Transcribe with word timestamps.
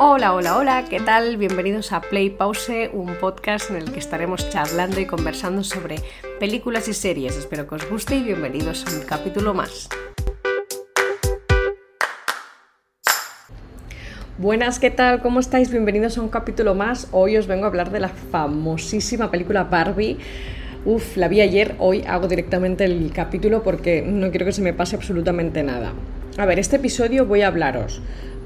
Hola, 0.00 0.32
hola, 0.32 0.56
hola, 0.56 0.84
¿qué 0.88 1.00
tal? 1.00 1.38
Bienvenidos 1.38 1.90
a 1.90 2.00
Play 2.00 2.30
Pause, 2.30 2.88
un 2.92 3.16
podcast 3.16 3.70
en 3.70 3.78
el 3.78 3.90
que 3.90 3.98
estaremos 3.98 4.48
charlando 4.48 5.00
y 5.00 5.06
conversando 5.06 5.64
sobre 5.64 5.96
películas 6.38 6.86
y 6.86 6.94
series. 6.94 7.36
Espero 7.36 7.66
que 7.66 7.74
os 7.74 7.90
guste 7.90 8.14
y 8.14 8.22
bienvenidos 8.22 8.86
a 8.86 8.96
un 8.96 9.04
capítulo 9.04 9.54
más. 9.54 9.88
Buenas, 14.38 14.78
¿qué 14.78 14.92
tal? 14.92 15.20
¿Cómo 15.20 15.40
estáis? 15.40 15.68
Bienvenidos 15.68 16.16
a 16.16 16.22
un 16.22 16.28
capítulo 16.28 16.76
más. 16.76 17.08
Hoy 17.10 17.36
os 17.36 17.48
vengo 17.48 17.64
a 17.64 17.66
hablar 17.66 17.90
de 17.90 17.98
la 17.98 18.08
famosísima 18.08 19.32
película 19.32 19.64
Barbie. 19.64 20.16
Uf, 20.84 21.16
la 21.16 21.26
vi 21.26 21.40
ayer, 21.40 21.74
hoy 21.80 22.04
hago 22.06 22.28
directamente 22.28 22.84
el 22.84 23.10
capítulo 23.12 23.64
porque 23.64 24.02
no 24.02 24.30
quiero 24.30 24.46
que 24.46 24.52
se 24.52 24.62
me 24.62 24.72
pase 24.72 24.94
absolutamente 24.94 25.64
nada. 25.64 25.92
A 26.36 26.46
ver, 26.46 26.60
este 26.60 26.76
episodio 26.76 27.26
voy 27.26 27.42
a 27.42 27.48
hablaros 27.48 28.00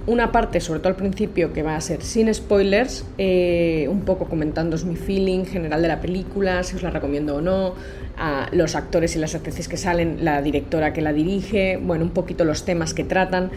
una 0.06 0.32
parte, 0.32 0.60
sobre 0.60 0.80
todo 0.80 0.88
al 0.88 0.96
principio, 0.96 1.52
que 1.52 1.62
va 1.62 1.76
a 1.76 1.80
ser 1.80 2.02
sin 2.02 2.32
spoilers, 2.32 3.04
eh, 3.18 3.86
un 3.88 4.00
poco 4.00 4.24
comentándoos 4.24 4.84
mi 4.84 4.96
feeling 4.96 5.44
general 5.44 5.82
de 5.82 5.88
la 5.88 6.00
película, 6.00 6.62
si 6.64 6.76
os 6.76 6.82
la 6.82 6.90
recomiendo 6.90 7.36
o 7.36 7.40
no, 7.40 7.74
a 8.18 8.48
los 8.52 8.74
actores 8.74 9.14
y 9.16 9.18
las 9.18 9.34
actrices 9.34 9.68
que 9.68 9.76
salen, 9.76 10.24
la 10.24 10.42
directora 10.42 10.92
que 10.92 11.02
la 11.02 11.12
dirige, 11.12 11.78
bueno, 11.80 12.04
un 12.04 12.10
poquito 12.10 12.44
los 12.44 12.64
temas 12.64 12.94
que 12.94 13.04
tratan. 13.04 13.50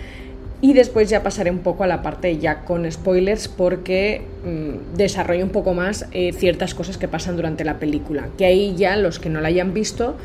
Y 0.61 0.73
después 0.73 1.09
ya 1.09 1.21
pasaré 1.21 1.51
un 1.51 1.59
poco 1.59 1.83
a 1.83 1.87
la 1.87 2.01
parte 2.01 2.37
ya 2.37 2.63
con 2.63 2.89
spoilers 2.89 3.47
porque 3.47 4.21
mm, 4.45 4.95
desarrollo 4.95 5.43
un 5.43 5.51
poco 5.51 5.73
más 5.73 6.07
eh, 6.11 6.31
ciertas 6.31 6.73
cosas 6.73 6.97
que 6.97 7.07
pasan 7.07 7.35
durante 7.35 7.63
la 7.65 7.77
película. 7.77 8.29
Que 8.37 8.45
ahí 8.45 8.73
ya 8.75 8.95
los 8.95 9.19
que 9.19 9.29
no 9.29 9.41
la 9.41 9.49
hayan 9.49 9.73
visto 9.73 10.15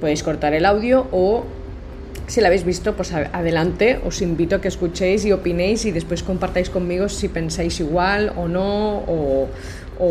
podéis 0.00 0.22
cortar 0.22 0.54
el 0.54 0.64
audio 0.64 1.06
o 1.12 1.44
si 2.28 2.42
la 2.42 2.48
habéis 2.48 2.64
visto, 2.64 2.94
pues 2.94 3.12
adelante, 3.12 3.98
os 4.04 4.20
invito 4.20 4.56
a 4.56 4.60
que 4.60 4.68
escuchéis 4.68 5.24
y 5.24 5.32
opinéis 5.32 5.86
y 5.86 5.92
después 5.92 6.22
compartáis 6.22 6.68
conmigo 6.68 7.08
si 7.08 7.28
pensáis 7.28 7.80
igual 7.80 8.32
o 8.36 8.46
no, 8.46 9.02
o, 9.08 9.48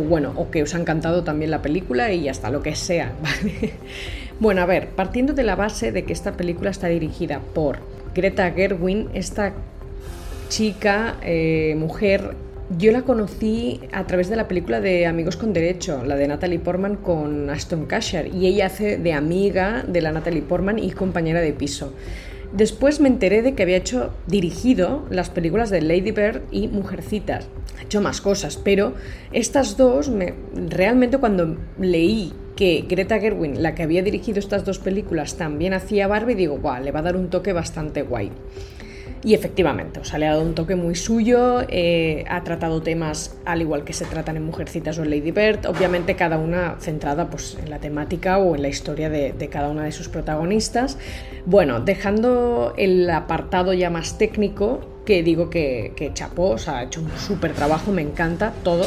bueno, 0.02 0.34
o 0.36 0.50
que 0.50 0.64
os 0.64 0.74
ha 0.76 0.80
encantado 0.80 1.24
también 1.24 1.52
la 1.52 1.62
película 1.62 2.12
y 2.12 2.28
hasta 2.28 2.50
lo 2.50 2.62
que 2.62 2.76
sea, 2.76 3.14
Bueno, 4.40 4.62
a 4.62 4.68
ver, 4.68 4.90
partiendo 4.90 5.34
de 5.34 5.42
la 5.42 5.56
base 5.56 5.92
de 5.92 6.04
que 6.04 6.14
esta 6.14 6.34
película 6.34 6.70
está 6.70 6.88
dirigida 6.88 7.40
por 7.56 7.80
Greta 8.14 8.52
Gerwin, 8.52 9.10
esta 9.16 9.54
chica, 10.48 11.16
eh, 11.24 11.76
mujer 11.76 12.36
yo 12.70 12.92
la 12.92 13.04
conocí 13.04 13.80
a 13.94 14.06
través 14.08 14.30
de 14.30 14.36
la 14.36 14.48
película 14.48 14.82
de 14.82 15.06
Amigos 15.06 15.38
con 15.38 15.54
Derecho, 15.54 16.04
la 16.04 16.16
de 16.16 16.28
Natalie 16.28 16.60
Portman 16.60 16.98
con 16.98 17.50
Aston 17.50 17.86
Kutcher, 17.86 18.34
y 18.34 18.48
ella 18.48 18.66
hace 18.66 18.98
de 18.98 19.14
amiga 19.14 19.84
de 19.88 20.02
la 20.02 20.12
Natalie 20.12 20.42
Portman 20.42 20.78
y 20.78 20.92
compañera 20.92 21.40
de 21.40 21.54
piso. 21.54 21.94
Después 22.52 23.00
me 23.00 23.08
enteré 23.10 23.42
de 23.42 23.56
que 23.56 23.64
había 23.64 23.78
hecho 23.78 24.14
dirigido 24.26 25.06
las 25.10 25.30
películas 25.30 25.70
de 25.70 25.82
Lady 25.82 26.12
Bird 26.12 26.42
y 26.52 26.68
Mujercitas. 26.68 27.48
Ha 27.80 27.84
hecho 27.84 28.02
más 28.02 28.22
cosas, 28.22 28.58
pero 28.58 28.94
estas 29.32 29.78
dos, 29.78 30.10
me, 30.10 30.34
realmente 30.54 31.18
cuando 31.18 31.58
leí 31.80 32.34
que 32.56 32.86
Greta 32.88 33.20
Gerwin, 33.20 33.62
la 33.62 33.76
que 33.76 33.84
había 33.84 34.02
dirigido 34.02 34.40
estas 34.40 34.66
dos 34.66 34.80
películas, 34.80 35.36
también 35.38 35.74
hacía 35.74 36.08
Barbie, 36.08 36.36
digo, 36.36 36.58
guau, 36.58 36.84
le 36.84 36.92
va 36.92 37.00
a 37.00 37.04
dar 37.04 37.16
un 37.16 37.30
toque 37.30 37.54
bastante 37.54 38.02
guay. 38.02 38.32
Y 39.24 39.34
efectivamente, 39.34 40.00
o 40.00 40.04
sea, 40.04 40.20
le 40.20 40.28
ha 40.28 40.32
dado 40.32 40.44
un 40.44 40.56
toque 40.56 40.76
muy 40.76 40.96
suyo, 40.96 41.62
eh, 41.70 42.24
ha 42.30 42.44
tratado 42.44 42.82
temas 42.82 43.36
al 43.46 43.62
igual 43.62 43.84
que 43.84 43.94
se 43.94 44.06
tratan 44.06 44.38
en 44.38 44.44
Mujercitas 44.44 44.98
o 45.00 45.04
en 45.04 45.10
Lady 45.10 45.32
Bird, 45.32 45.66
obviamente 45.66 46.16
cada 46.16 46.38
una 46.38 46.76
centrada 46.80 47.30
pues, 47.30 47.58
en 47.62 47.70
la 47.70 47.80
temática 47.80 48.38
o 48.38 48.56
en 48.56 48.62
la 48.62 48.68
historia 48.68 49.10
de, 49.10 49.50
cada 49.52 49.70
una 49.70 49.84
de 49.84 49.92
sus 49.92 50.10
protagonistas. 50.10 50.98
Bueno, 51.46 51.80
dejando 51.80 52.74
el 52.78 53.10
apartado 53.10 53.74
ya 53.74 53.90
más 53.90 54.18
técnico, 54.18 54.82
que 55.06 55.24
digo 55.24 55.50
que, 55.50 56.12
chapó, 56.14 56.50
o 56.50 56.58
sea, 56.58 56.80
ha 56.80 56.84
hecho 56.84 57.02
un 57.02 57.10
súper 57.18 57.54
trabajo, 57.54 57.92
me 57.92 58.02
encanta 58.02 58.54
todo, 58.64 58.86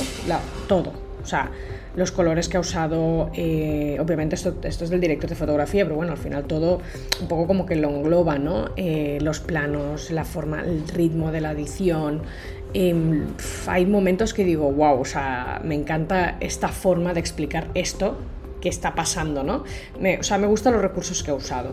todo, 0.68 0.92
o 1.22 1.26
sea, 1.26 1.50
los 1.96 2.12
colores 2.12 2.48
que 2.48 2.56
ha 2.56 2.60
usado, 2.60 3.30
eh, 3.34 3.98
obviamente 4.00 4.36
esto, 4.36 4.54
esto, 4.62 4.84
es 4.84 4.90
del 4.90 5.00
director 5.00 5.28
de 5.28 5.36
fotografía, 5.36 5.84
pero 5.84 5.96
bueno, 5.96 6.12
al 6.12 6.18
final 6.18 6.44
todo 6.44 6.80
un 7.20 7.28
poco 7.28 7.46
como 7.46 7.66
que 7.66 7.76
lo 7.76 7.90
engloba, 7.90 8.38
¿no? 8.38 8.70
Eh, 8.76 9.18
los 9.20 9.40
planos, 9.40 10.10
la 10.10 10.24
forma, 10.24 10.60
el 10.60 10.86
ritmo 10.88 11.32
de 11.32 11.40
la 11.40 11.52
edición. 11.52 12.22
Em, 12.72 13.26
hay 13.66 13.86
momentos 13.86 14.32
que 14.32 14.44
digo, 14.44 14.70
wow, 14.70 15.00
o 15.00 15.04
sea, 15.04 15.60
me 15.64 15.74
encanta 15.74 16.36
esta 16.40 16.68
forma 16.68 17.12
de 17.12 17.20
explicar 17.20 17.68
esto 17.74 18.16
que 18.60 18.68
está 18.68 18.94
pasando, 18.94 19.42
¿no? 19.42 19.64
o 19.64 20.22
sea, 20.22 20.36
me 20.36 20.46
gustan 20.46 20.74
los 20.74 20.82
recursos 20.82 21.22
que 21.22 21.30
ha 21.30 21.34
usado. 21.34 21.72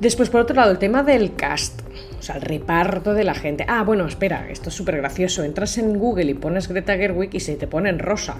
Después, 0.00 0.30
por 0.30 0.40
otro 0.40 0.56
lado, 0.56 0.72
el 0.72 0.78
tema 0.78 1.02
del 1.04 1.36
cast, 1.36 1.82
o 2.18 2.22
sea, 2.22 2.36
el 2.36 2.42
reparto 2.42 3.14
de 3.14 3.22
la 3.22 3.34
gente. 3.34 3.64
Ah, 3.68 3.84
bueno, 3.84 4.06
espera, 4.06 4.48
esto 4.50 4.70
es 4.70 4.74
súper 4.74 4.96
gracioso. 4.96 5.44
Entras 5.44 5.78
en 5.78 5.96
Google 5.96 6.24
y 6.24 6.34
pones 6.34 6.66
Greta 6.66 6.96
Gerwig 6.96 7.34
y 7.34 7.40
se 7.40 7.54
te 7.54 7.68
pone 7.68 7.90
en 7.90 8.00
rosa 8.00 8.36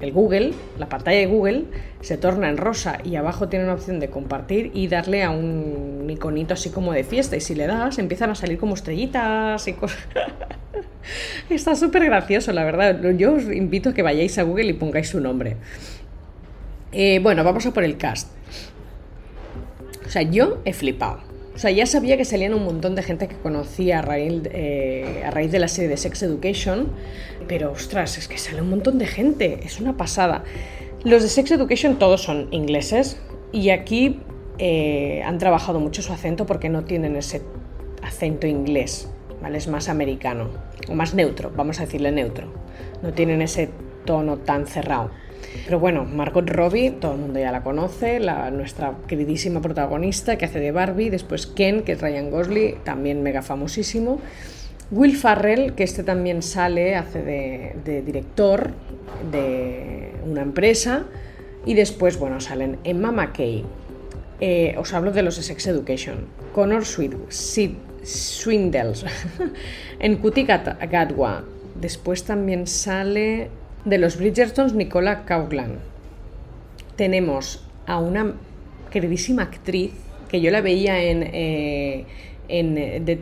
el 0.00 0.12
Google, 0.12 0.52
la 0.78 0.88
pantalla 0.88 1.18
de 1.18 1.26
Google, 1.26 1.64
se 2.00 2.18
torna 2.18 2.48
en 2.48 2.56
rosa 2.56 2.98
y 3.02 3.16
abajo 3.16 3.48
tiene 3.48 3.64
una 3.64 3.74
opción 3.74 3.98
de 3.98 4.08
compartir 4.10 4.70
y 4.74 4.88
darle 4.88 5.22
a 5.24 5.30
un 5.30 6.06
iconito 6.08 6.54
así 6.54 6.70
como 6.70 6.92
de 6.92 7.04
fiesta. 7.04 7.36
Y 7.36 7.40
si 7.40 7.54
le 7.54 7.66
das, 7.66 7.98
empiezan 7.98 8.30
a 8.30 8.34
salir 8.34 8.58
como 8.58 8.74
estrellitas 8.74 9.66
y 9.68 9.72
cosas. 9.72 9.98
Está 11.50 11.74
súper 11.76 12.04
gracioso, 12.04 12.52
la 12.52 12.64
verdad. 12.64 13.00
Yo 13.16 13.34
os 13.34 13.44
invito 13.44 13.90
a 13.90 13.94
que 13.94 14.02
vayáis 14.02 14.38
a 14.38 14.42
Google 14.42 14.66
y 14.66 14.72
pongáis 14.74 15.08
su 15.08 15.20
nombre. 15.20 15.56
Eh, 16.92 17.20
bueno, 17.22 17.44
vamos 17.44 17.64
a 17.66 17.72
por 17.72 17.84
el 17.84 17.96
cast. 17.96 18.30
O 20.04 20.08
sea, 20.08 20.22
yo 20.22 20.60
he 20.64 20.72
flipado. 20.72 21.25
O 21.56 21.58
sea, 21.58 21.70
ya 21.70 21.86
sabía 21.86 22.18
que 22.18 22.26
salían 22.26 22.52
un 22.52 22.64
montón 22.64 22.94
de 22.94 23.02
gente 23.02 23.28
que 23.28 23.36
conocía 23.36 24.00
a 24.00 24.02
raíz, 24.02 24.42
eh, 24.52 25.22
a 25.24 25.30
raíz 25.30 25.50
de 25.50 25.58
la 25.58 25.68
serie 25.68 25.88
de 25.88 25.96
Sex 25.96 26.22
Education, 26.22 26.88
pero 27.48 27.72
ostras, 27.72 28.18
es 28.18 28.28
que 28.28 28.36
sale 28.36 28.60
un 28.60 28.68
montón 28.68 28.98
de 28.98 29.06
gente, 29.06 29.60
es 29.64 29.80
una 29.80 29.96
pasada. 29.96 30.44
Los 31.02 31.22
de 31.22 31.30
Sex 31.30 31.50
Education 31.52 31.98
todos 31.98 32.20
son 32.22 32.48
ingleses 32.50 33.18
y 33.52 33.70
aquí 33.70 34.20
eh, 34.58 35.22
han 35.24 35.38
trabajado 35.38 35.80
mucho 35.80 36.02
su 36.02 36.12
acento 36.12 36.44
porque 36.44 36.68
no 36.68 36.84
tienen 36.84 37.16
ese 37.16 37.40
acento 38.02 38.46
inglés, 38.46 39.08
¿vale? 39.40 39.56
Es 39.56 39.66
más 39.66 39.88
americano, 39.88 40.50
o 40.90 40.94
más 40.94 41.14
neutro, 41.14 41.50
vamos 41.56 41.80
a 41.80 41.86
decirle 41.86 42.12
neutro. 42.12 42.52
No 43.02 43.14
tienen 43.14 43.40
ese 43.40 43.70
tono 44.06 44.38
tan 44.38 44.66
cerrado. 44.66 45.10
Pero 45.64 45.80
bueno, 45.80 46.04
Margot 46.04 46.48
Robbie, 46.48 46.92
todo 46.92 47.12
el 47.12 47.18
mundo 47.18 47.38
ya 47.38 47.52
la 47.52 47.62
conoce, 47.62 48.20
la, 48.20 48.50
nuestra 48.50 48.94
queridísima 49.06 49.60
protagonista 49.60 50.36
que 50.36 50.44
hace 50.44 50.60
de 50.60 50.72
Barbie, 50.72 51.10
después 51.10 51.46
Ken, 51.46 51.82
que 51.82 51.92
es 51.92 52.00
Ryan 52.00 52.30
Gosling, 52.30 52.76
también 52.84 53.22
mega 53.22 53.42
famosísimo. 53.42 54.20
Will 54.90 55.16
Farrell, 55.16 55.74
que 55.74 55.82
este 55.82 56.04
también 56.04 56.42
sale, 56.42 56.94
hace 56.94 57.22
de, 57.22 58.02
director 58.02 58.70
de 59.32 60.12
una 60.24 60.42
empresa. 60.42 61.04
Y 61.64 61.74
después, 61.74 62.18
bueno, 62.18 62.40
salen 62.40 62.78
Emma 62.84 63.10
McKay. 63.10 63.64
Eh, 64.38 64.76
os 64.78 64.92
hablo 64.92 65.10
de 65.10 65.22
los 65.22 65.34
Sex 65.34 65.66
Education. 65.66 66.26
Connor 66.54 66.84
Sweet, 66.84 67.14
Swindles. 68.04 69.04
en 69.98 70.16
Cutie 70.18 70.44
Gatwa. 70.44 71.44
Después 71.74 72.22
también 72.22 72.68
sale 72.68 73.50
de 73.86 73.98
los 73.98 74.18
Bridgertons, 74.18 74.74
Nicola 74.74 75.24
Coughlan. 75.24 75.78
Tenemos 76.96 77.64
a 77.86 77.98
una 78.00 78.34
queridísima 78.90 79.44
actriz 79.44 79.92
que 80.28 80.40
yo 80.40 80.50
la 80.50 80.60
veía 80.60 81.02
en, 81.02 81.22
eh, 81.32 82.04
en 82.48 83.04
The 83.04 83.18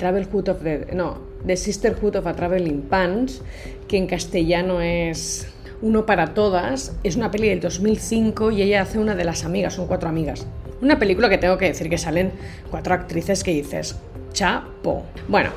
of 0.51 0.63
the... 0.63 0.87
No, 0.95 1.19
The 1.45 1.59
Sisterhood 1.59 2.17
of 2.17 2.27
a 2.27 2.35
Traveling 2.35 2.81
Pants, 2.83 3.43
que 3.87 3.99
en 3.99 4.07
castellano 4.07 4.81
es 4.81 5.53
Uno 5.83 6.07
para 6.07 6.33
Todas. 6.33 6.97
Es 7.05 7.17
una 7.17 7.31
peli 7.31 7.51
del 7.51 7.61
2005 7.61 8.51
y 8.51 8.63
ella 8.63 8.81
hace 8.81 8.99
una 8.99 9.15
de 9.15 9.25
las 9.25 9.45
amigas, 9.45 9.75
son 9.75 9.87
cuatro 9.87 10.09
amigas. 10.09 10.47
Una 10.81 10.99
película 10.99 11.29
que 11.29 11.37
tengo 11.37 11.59
que 11.59 11.67
decir 11.67 11.91
que 11.91 11.99
salen 11.99 12.33
cuatro 12.71 12.95
actrices 12.95 13.45
que 13.45 13.51
dices, 13.51 13.97
chapo. 14.33 15.05
Bueno, 15.29 15.51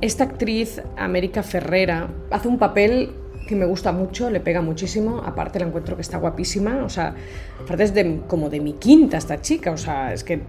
esta 0.00 0.24
actriz, 0.24 0.82
América 0.96 1.44
Ferrera, 1.44 2.08
hace 2.32 2.48
un 2.48 2.58
papel 2.58 3.10
que 3.48 3.56
me 3.56 3.64
gusta 3.64 3.90
mucho, 3.92 4.30
le 4.30 4.40
pega 4.40 4.60
muchísimo, 4.60 5.22
aparte 5.24 5.58
la 5.58 5.66
encuentro 5.66 5.96
que 5.96 6.02
está 6.02 6.18
guapísima, 6.18 6.84
o 6.84 6.88
sea, 6.90 7.14
aparte 7.60 7.82
es 7.82 7.94
de, 7.94 8.20
como 8.28 8.50
de 8.50 8.60
mi 8.60 8.74
quinta 8.74 9.16
esta 9.16 9.40
chica, 9.40 9.72
o 9.72 9.78
sea, 9.78 10.12
es 10.12 10.22
que 10.22 10.42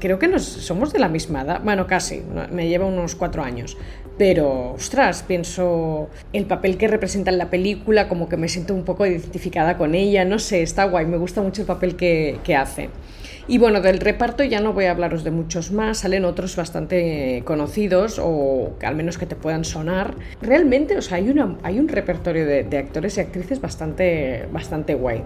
creo 0.00 0.18
que 0.18 0.26
nos, 0.26 0.42
somos 0.42 0.92
de 0.92 0.98
la 0.98 1.08
misma 1.08 1.42
edad, 1.42 1.60
bueno, 1.62 1.86
casi, 1.86 2.22
me 2.50 2.66
lleva 2.66 2.86
unos 2.86 3.14
cuatro 3.14 3.42
años, 3.42 3.76
pero, 4.16 4.72
ostras, 4.72 5.22
pienso 5.22 6.08
el 6.32 6.46
papel 6.46 6.78
que 6.78 6.88
representa 6.88 7.30
en 7.30 7.36
la 7.36 7.50
película, 7.50 8.08
como 8.08 8.28
que 8.28 8.38
me 8.38 8.48
siento 8.48 8.72
un 8.72 8.84
poco 8.84 9.04
identificada 9.04 9.76
con 9.76 9.94
ella, 9.94 10.24
no 10.24 10.38
sé, 10.38 10.62
está 10.62 10.84
guay, 10.84 11.04
me 11.04 11.18
gusta 11.18 11.42
mucho 11.42 11.60
el 11.60 11.66
papel 11.66 11.94
que, 11.94 12.38
que 12.42 12.56
hace. 12.56 12.88
Y 13.46 13.58
bueno, 13.58 13.82
del 13.82 14.00
reparto 14.00 14.42
ya 14.42 14.60
no 14.60 14.72
voy 14.72 14.86
a 14.86 14.92
hablaros 14.92 15.22
de 15.22 15.30
muchos 15.30 15.70
más, 15.70 15.98
salen 15.98 16.24
otros 16.24 16.56
bastante 16.56 17.42
conocidos 17.44 18.18
o 18.18 18.74
al 18.82 18.96
menos 18.96 19.18
que 19.18 19.26
te 19.26 19.36
puedan 19.36 19.64
sonar. 19.64 20.14
Realmente, 20.40 20.96
o 20.96 21.02
sea, 21.02 21.18
hay, 21.18 21.34
hay 21.62 21.78
un 21.78 21.88
repertorio 21.88 22.46
de, 22.46 22.78
actores 22.78 23.18
y 23.18 23.20
actrices 23.20 23.60
bastante, 23.60 24.48
bastante 24.50 24.94
guay. 24.94 25.22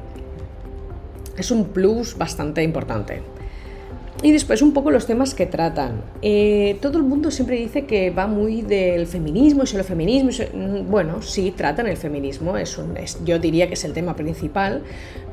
Es 1.36 1.52
un 1.52 1.66
plus 1.66 2.18
bastante 2.18 2.64
importante. 2.64 3.22
Y 4.20 4.32
después 4.32 4.62
un 4.62 4.72
poco 4.72 4.90
los 4.90 5.06
temas 5.06 5.32
que 5.32 5.46
tratan. 5.46 6.02
Eh, 6.22 6.76
todo 6.82 6.98
el 6.98 7.04
mundo 7.04 7.30
siempre 7.30 7.56
dice 7.56 7.86
que 7.86 8.10
va 8.10 8.26
muy 8.26 8.62
del 8.62 9.06
feminismo 9.06 9.62
y 9.62 9.66
solo 9.68 9.84
feminismo. 9.84 10.30
Mm, 10.54 10.90
bueno, 10.90 11.22
sí, 11.22 11.52
tratan 11.56 11.86
el 11.86 11.96
feminismo, 11.96 12.56
es 12.56 12.78
yo 13.24 13.38
diría 13.38 13.68
que 13.68 13.74
es 13.74 13.84
el 13.84 13.92
tema 13.92 14.16
principal, 14.16 14.82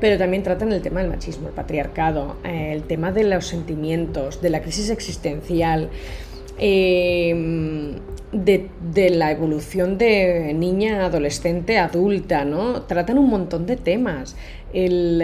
pero 0.00 0.16
también 0.18 0.44
tratan 0.44 0.72
el 0.72 0.82
tema 0.82 1.00
del 1.00 1.10
machismo, 1.10 1.48
el 1.48 1.54
patriarcado, 1.54 2.36
eh, 2.44 2.72
el 2.72 2.84
tema 2.84 3.10
de 3.10 3.24
los 3.24 3.46
sentimientos, 3.46 4.40
de 4.40 4.50
la 4.50 4.62
crisis 4.62 4.90
existencial, 4.90 5.90
em, 6.58 7.96
de, 8.32 9.10
la 9.10 9.32
evolución 9.32 9.98
de 9.98 10.52
niña, 10.54 11.06
adolescente, 11.06 11.78
adulta, 11.78 12.44
¿no? 12.44 12.82
Tratan 12.82 13.18
un 13.18 13.28
montón 13.30 13.66
de 13.66 13.76
temas. 13.76 14.36
el 14.72 15.22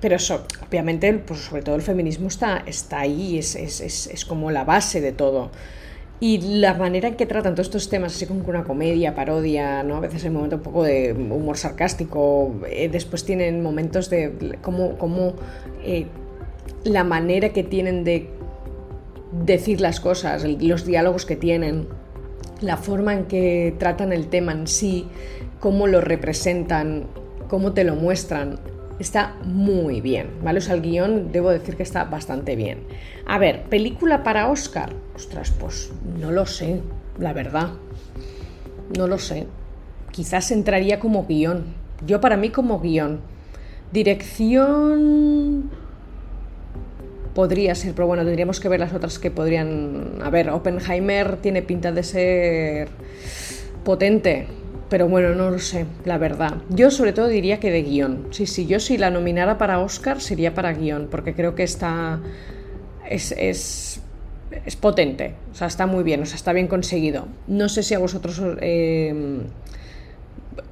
pero 0.00 0.16
eso, 0.16 0.44
obviamente, 0.66 1.12
pues 1.14 1.40
sobre 1.40 1.62
todo 1.62 1.74
el 1.74 1.82
feminismo 1.82 2.28
está, 2.28 2.62
está 2.66 3.00
ahí, 3.00 3.38
es, 3.38 3.56
es, 3.56 3.80
es, 3.80 4.06
es, 4.06 4.24
como 4.24 4.50
la 4.50 4.64
base 4.64 5.00
de 5.00 5.12
todo. 5.12 5.50
Y 6.20 6.58
la 6.58 6.74
manera 6.74 7.08
en 7.08 7.14
que 7.14 7.26
tratan 7.26 7.54
todos 7.54 7.68
estos 7.68 7.88
temas, 7.88 8.14
así 8.14 8.26
como 8.26 8.44
una 8.46 8.64
comedia, 8.64 9.14
parodia, 9.14 9.82
¿no? 9.82 9.96
A 9.96 10.00
veces 10.00 10.24
hay 10.24 10.30
momentos 10.30 10.58
un 10.58 10.64
poco 10.64 10.82
de 10.84 11.12
humor 11.12 11.56
sarcástico, 11.56 12.54
eh, 12.68 12.88
después 12.88 13.24
tienen 13.24 13.62
momentos 13.62 14.10
de 14.10 14.58
cómo, 14.62 14.98
cómo 14.98 15.34
eh, 15.84 16.06
la 16.84 17.04
manera 17.04 17.50
que 17.50 17.62
tienen 17.62 18.04
de 18.04 18.30
decir 19.44 19.80
las 19.80 20.00
cosas, 20.00 20.44
los 20.44 20.84
diálogos 20.84 21.24
que 21.24 21.36
tienen, 21.36 21.86
la 22.60 22.76
forma 22.76 23.14
en 23.14 23.24
que 23.24 23.74
tratan 23.78 24.12
el 24.12 24.28
tema 24.28 24.52
en 24.52 24.66
sí, 24.66 25.06
cómo 25.60 25.86
lo 25.86 26.00
representan, 26.00 27.06
cómo 27.48 27.72
te 27.72 27.84
lo 27.84 27.94
muestran, 27.94 28.58
está 28.98 29.36
muy 29.44 30.00
bien, 30.00 30.30
¿vale? 30.42 30.58
O 30.58 30.62
sea, 30.62 30.74
el 30.74 30.82
guion 30.82 31.32
debo 31.32 31.50
decir 31.50 31.76
que 31.76 31.82
está 31.82 32.04
bastante 32.04 32.56
bien. 32.56 32.80
A 33.26 33.38
ver, 33.38 33.64
película 33.64 34.22
para 34.22 34.48
Oscar. 34.48 34.92
Ostras, 35.14 35.50
pues 35.50 35.92
no 36.20 36.30
lo 36.30 36.46
sé, 36.46 36.80
la 37.18 37.32
verdad. 37.32 37.70
No 38.96 39.06
lo 39.06 39.18
sé. 39.18 39.46
Quizás 40.10 40.50
entraría 40.50 40.98
como 40.98 41.26
guion. 41.26 41.74
Yo 42.06 42.20
para 42.20 42.36
mí 42.36 42.50
como 42.50 42.80
guion. 42.80 43.20
Dirección... 43.92 45.70
Podría 47.34 47.74
ser, 47.76 47.94
pero 47.94 48.08
bueno, 48.08 48.24
tendríamos 48.24 48.58
que 48.58 48.68
ver 48.68 48.80
las 48.80 48.92
otras 48.92 49.18
que 49.20 49.30
podrían... 49.30 50.18
A 50.22 50.30
ver, 50.30 50.50
Oppenheimer 50.50 51.36
tiene 51.36 51.62
pinta 51.62 51.92
de 51.92 52.02
ser 52.02 52.88
potente, 53.84 54.48
pero 54.88 55.08
bueno, 55.08 55.34
no 55.34 55.50
lo 55.50 55.58
sé, 55.58 55.86
la 56.04 56.18
verdad. 56.18 56.54
Yo 56.70 56.90
sobre 56.90 57.12
todo 57.12 57.28
diría 57.28 57.60
que 57.60 57.70
de 57.70 57.82
guion. 57.82 58.28
Sí, 58.30 58.46
sí, 58.46 58.66
yo 58.66 58.80
si 58.80 58.98
la 58.98 59.10
nominara 59.10 59.58
para 59.58 59.80
Oscar 59.80 60.20
sería 60.20 60.54
para 60.54 60.72
guion, 60.72 61.08
porque 61.10 61.34
creo 61.34 61.54
que 61.54 61.62
está... 61.62 62.20
Es, 63.08 63.32
es, 63.32 64.02
es 64.64 64.76
potente, 64.76 65.34
o 65.52 65.54
sea, 65.54 65.66
está 65.66 65.86
muy 65.86 66.04
bien, 66.04 66.22
o 66.22 66.26
sea, 66.26 66.36
está 66.36 66.52
bien 66.52 66.68
conseguido. 66.68 67.26
No 67.46 67.68
sé 67.68 67.82
si 67.82 67.94
a 67.94 67.98
vosotros... 67.98 68.40
Eh, 68.60 69.42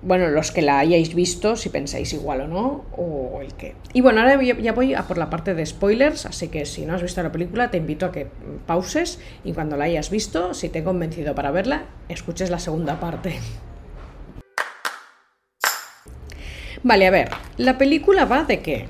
bueno, 0.03 0.29
los 0.29 0.53
que 0.53 0.63
la 0.63 0.79
hayáis 0.79 1.15
visto, 1.15 1.57
si 1.57 1.69
pensáis 1.69 2.13
igual 2.13 2.43
o 2.43 2.49
no, 2.49 2.85
o 2.97 3.41
el 3.41 3.55
qué. 3.55 3.75
Y 3.93 4.01
bueno, 4.01 4.21
ahora 4.21 4.41
ya 4.43 4.73
voy 4.73 4.95
a 4.95 5.03
por 5.03 5.19
la 5.19 5.31
parte 5.31 5.55
de 5.55 5.65
spoilers, 5.67 6.27
así 6.27 6.49
que 6.49 6.65
si 6.67 6.87
no 6.87 6.95
has 6.95 7.03
visto 7.03 7.23
la 7.23 7.33
película, 7.33 7.71
te 7.71 7.79
invito 7.79 8.07
a 8.07 8.13
que 8.13 8.27
pauses 8.67 9.19
y 9.45 9.53
cuando 9.53 9.77
la 9.77 9.85
hayas 9.85 10.11
visto, 10.11 10.55
si 10.55 10.69
te 10.69 10.81
he 10.81 10.85
convencido 10.85 11.35
para 11.35 11.51
verla, 11.51 11.87
escuches 12.09 12.51
la 12.51 12.59
segunda 12.59 13.01
parte. 13.01 13.39
Vale, 16.87 17.05
a 17.09 17.11
ver, 17.11 17.31
la 17.57 17.79
película 17.79 18.27
va 18.27 18.45
de 18.45 18.63
qué? 18.63 18.87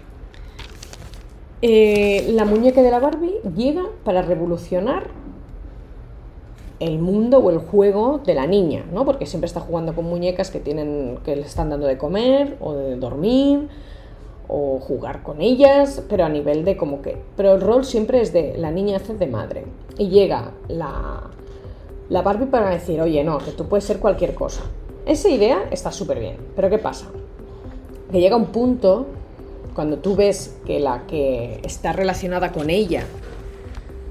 Eh, 1.62 2.28
la 2.34 2.44
muñeca 2.44 2.82
de 2.82 2.90
la 2.90 2.98
Barbie 2.98 3.40
llega 3.56 3.84
para 4.04 4.20
revolucionar 4.20 5.04
el 6.78 6.98
mundo 6.98 7.38
o 7.38 7.48
el 7.48 7.56
juego 7.56 8.18
de 8.18 8.34
la 8.34 8.46
niña, 8.46 8.84
¿no? 8.92 9.06
Porque 9.06 9.24
siempre 9.24 9.46
está 9.46 9.60
jugando 9.60 9.94
con 9.94 10.04
muñecas 10.04 10.50
que 10.50 10.60
tienen 10.60 11.20
que 11.24 11.36
le 11.36 11.40
están 11.40 11.70
dando 11.70 11.86
de 11.86 11.96
comer 11.96 12.58
o 12.60 12.74
de 12.74 12.96
dormir 12.96 13.70
o 14.46 14.78
jugar 14.78 15.22
con 15.22 15.40
ellas, 15.40 16.02
pero 16.06 16.26
a 16.26 16.28
nivel 16.28 16.66
de 16.66 16.76
como 16.76 17.00
que, 17.00 17.16
pero 17.34 17.54
el 17.54 17.62
rol 17.62 17.86
siempre 17.86 18.20
es 18.20 18.30
de 18.30 18.58
la 18.58 18.70
niña 18.70 18.98
hace 18.98 19.14
de 19.14 19.26
madre 19.26 19.64
y 19.96 20.10
llega 20.10 20.50
la 20.68 21.22
la 22.10 22.20
Barbie 22.20 22.44
para 22.44 22.68
decir, 22.68 23.00
"Oye, 23.00 23.24
no, 23.24 23.38
que 23.38 23.52
tú 23.52 23.66
puedes 23.68 23.84
ser 23.84 24.00
cualquier 24.00 24.34
cosa." 24.34 24.60
Esa 25.06 25.30
idea 25.30 25.66
está 25.70 25.90
súper 25.90 26.20
bien, 26.20 26.36
pero 26.54 26.68
¿qué 26.68 26.76
pasa? 26.76 27.06
Que 28.10 28.20
llega 28.20 28.36
un 28.36 28.46
punto 28.46 29.06
cuando 29.74 29.98
tú 29.98 30.16
ves 30.16 30.56
que 30.64 30.80
la 30.80 31.06
que 31.06 31.60
está 31.62 31.92
relacionada 31.92 32.52
con 32.52 32.70
ella, 32.70 33.04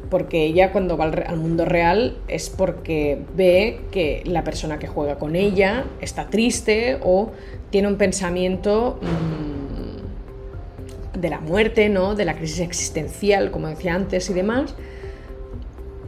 porque 0.09 0.45
ella 0.45 0.71
cuando 0.71 0.97
va 0.97 1.05
al, 1.05 1.37
mundo 1.37 1.65
real 1.65 2.17
es 2.27 2.49
porque 2.49 3.21
ve 3.35 3.81
que 3.91 4.21
la 4.25 4.43
persona 4.43 4.77
que 4.77 4.87
juega 4.87 5.17
con 5.17 5.35
ella 5.35 5.85
está 6.01 6.27
triste 6.27 6.99
o 7.03 7.31
tiene 7.71 7.87
un 7.87 7.97
pensamiento 7.97 8.99
mmm, 9.01 11.19
de 11.19 11.29
la 11.29 11.39
muerte, 11.39 11.89
¿no? 11.89 12.15
de 12.15 12.25
la 12.25 12.35
crisis 12.35 12.59
existencial, 12.59 13.51
como 13.51 13.67
decía 13.67 13.95
antes 13.95 14.29
y 14.29 14.33
demás. 14.33 14.75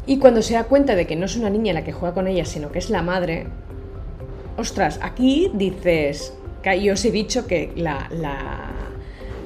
Y 0.06 0.20
cuando 0.20 0.42
se 0.42 0.54
da 0.54 0.66
cuenta 0.66 0.96
de 0.96 1.08
que 1.08 1.16
no 1.16 1.26
es 1.26 1.36
una 1.36 1.50
niña 1.50 1.74
la 1.74 1.84
que 1.84 1.92
juega 1.92 2.14
con 2.14 2.28
ella, 2.28 2.46
sino 2.46 2.72
que 2.72 2.80
es 2.80 2.90
la 2.90 3.02
madre, 3.02 3.48
ostras, 4.58 5.00
aquí 5.02 5.52
dices, 5.54 6.34
yo 6.76 6.94
os 6.94 7.06
he 7.06 7.12
dicho 7.12 7.48
que 7.48 7.72
la, 7.76 8.10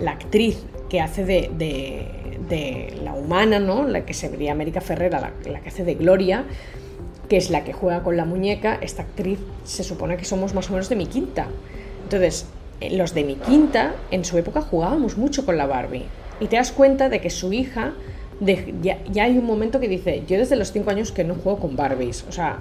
actriz 0.08 0.64
que 0.90 1.02
hace 1.02 1.24
de, 1.26 2.94
la 3.04 3.14
humana, 3.14 3.60
¿no? 3.60 3.88
La 3.88 4.06
que 4.06 4.14
se 4.14 4.50
América 4.50 4.82
Ferrera, 4.82 5.32
la, 5.46 5.60
que 5.62 5.70
hace 5.70 5.84
de 5.84 5.96
Gloria, 5.96 6.46
que 7.30 7.38
es 7.38 7.50
la 7.50 7.64
que 7.64 7.74
juega 7.74 8.04
con 8.04 8.18
la 8.18 8.26
muñeca, 8.26 8.78
esta 8.82 9.04
actriz 9.04 9.40
se 9.64 9.84
supone 9.84 10.18
que 10.18 10.26
somos 10.26 10.54
más 10.54 10.70
o 10.70 10.74
menos 10.74 10.90
de 10.90 10.96
mi 10.96 11.06
quinta. 11.06 11.48
Entonces, 12.04 12.46
eh, 12.82 12.96
los 12.98 13.14
de 13.14 13.24
mi 13.24 13.36
quinta, 13.36 13.94
en 14.12 14.26
su 14.26 14.38
época 14.38 14.62
jugábamos 14.62 15.18
mucho 15.18 15.46
con 15.46 15.58
la 15.58 15.66
Barbie. 15.66 16.06
Y 16.42 16.48
te 16.48 16.58
das 16.58 16.72
cuenta 16.72 17.08
de 17.08 17.22
que 17.22 17.30
su 17.30 17.54
hija, 17.54 17.94
ya, 18.42 18.98
ya, 19.06 19.24
hay 19.24 19.38
un 19.38 19.46
momento 19.46 19.80
que 19.80 19.88
dice, 19.88 20.24
yo 20.28 20.38
desde 20.38 20.56
los 20.56 20.72
5 20.72 20.90
años 20.90 21.12
que 21.12 21.24
no 21.24 21.36
juego 21.36 21.60
con 21.60 21.76
Barbies. 21.76 22.26
O 22.28 22.32
sea, 22.32 22.58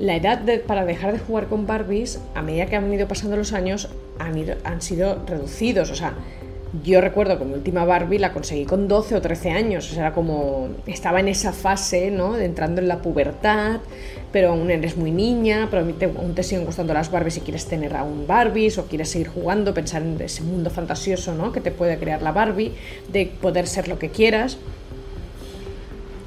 la 0.00 0.16
edad 0.16 0.40
para 0.66 0.84
dejar 0.84 1.12
de 1.12 1.18
jugar 1.18 1.46
con 1.46 1.66
Barbies, 1.66 2.20
a 2.34 2.40
medida 2.42 2.66
que 2.66 2.76
han 2.76 2.92
ido 2.92 3.06
pasando 3.06 3.36
los 3.36 3.52
años, 3.52 3.90
han, 4.18 4.34
han 4.64 4.80
sido 4.80 5.22
reducidos. 5.26 5.90
O 5.90 5.94
sea, 5.94 6.14
yo 6.82 7.02
recuerdo 7.02 7.38
que 7.38 7.44
mi 7.44 7.52
última 7.52 7.84
Barbie 7.84 8.18
la 8.18 8.32
conseguí 8.32 8.64
con 8.64 8.88
12 8.88 9.16
o 9.16 9.20
13 9.20 9.50
años. 9.50 9.90
O 9.90 9.94
sea, 9.94 10.06
era 10.06 10.14
como. 10.14 10.68
Estaba 10.86 11.20
en 11.20 11.28
esa 11.28 11.52
fase, 11.52 12.10
¿no? 12.10 12.32
De 12.32 12.46
entrando 12.46 12.80
en 12.80 12.88
la 12.88 13.02
pubertad, 13.02 13.80
pero 14.32 14.50
aún 14.50 14.70
eres 14.70 14.96
muy 14.96 15.10
niña, 15.10 15.68
pero 15.70 15.82
aún 15.82 16.34
te 16.34 16.42
siguen 16.44 16.64
gustando 16.64 16.94
las 16.94 17.10
Barbies 17.10 17.34
si 17.34 17.40
quieres 17.40 17.66
tener 17.66 17.94
aún 17.94 18.26
Barbies 18.26 18.78
o 18.78 18.86
quieres 18.86 19.10
seguir 19.10 19.28
jugando, 19.28 19.74
pensar 19.74 20.00
en 20.00 20.18
ese 20.20 20.42
mundo 20.42 20.70
fantasioso, 20.70 21.34
¿no? 21.34 21.52
Que 21.52 21.60
te 21.60 21.72
puede 21.72 21.98
crear 21.98 22.22
la 22.22 22.32
Barbie, 22.32 22.72
de 23.12 23.26
poder 23.26 23.66
ser 23.66 23.86
lo 23.86 23.98
que 23.98 24.08
quieras. 24.08 24.56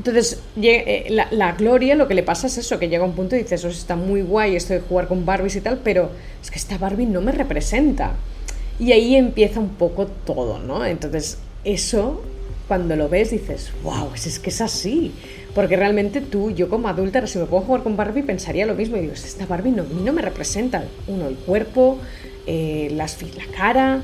Entonces, 0.05 0.41
eh, 0.61 1.07
la, 1.31 1.53
Gloria 1.53 1.95
lo 1.95 2.09
que 2.09 2.13
le 2.13 2.23
pasa 2.23 2.47
es 2.47 2.57
eso, 2.57 2.77
que 2.77 2.89
llega 2.89 3.05
un 3.05 3.13
punto 3.13 3.37
y 3.37 3.39
dices, 3.39 3.61
eso 3.61 3.69
está 3.69 3.95
muy 3.95 4.21
guay 4.21 4.57
esto 4.57 4.73
de 4.73 4.81
jugar 4.81 5.07
con 5.07 5.25
Barbies 5.25 5.55
y 5.55 5.61
tal, 5.61 5.79
pero 5.81 6.09
es 6.41 6.51
que 6.51 6.59
esta 6.59 6.77
Barbie 6.77 7.05
no 7.05 7.21
me 7.21 7.31
representa. 7.31 8.11
Y 8.79 8.91
ahí 8.91 9.15
empieza 9.15 9.61
un 9.61 9.69
poco 9.69 10.07
todo, 10.07 10.59
¿no? 10.59 10.83
Entonces, 10.83 11.37
eso, 11.63 12.21
cuando 12.67 12.97
lo 12.97 13.07
ves, 13.07 13.31
dices, 13.31 13.71
wow, 13.81 14.09
es, 14.13 14.39
que 14.39 14.49
es 14.49 14.59
así. 14.59 15.13
Porque 15.55 15.77
realmente 15.77 16.19
tú, 16.19 16.51
yo 16.51 16.67
como 16.67 16.89
adulta, 16.89 17.25
si 17.25 17.39
me 17.39 17.45
puedo 17.45 17.63
jugar 17.63 17.83
con 17.83 17.95
Barbie, 17.95 18.23
pensaría 18.23 18.65
lo 18.65 18.75
mismo. 18.75 18.97
Y 18.97 19.01
digo, 19.01 19.13
esta 19.13 19.45
Barbie 19.45 19.71
no, 19.71 19.83
no 19.83 20.11
me 20.11 20.21
representa. 20.21 20.83
Uno, 21.07 21.29
el 21.29 21.35
cuerpo, 21.35 21.97
eh, 22.45 22.89
las, 22.93 23.21
la 23.21 23.45
cara, 23.55 24.01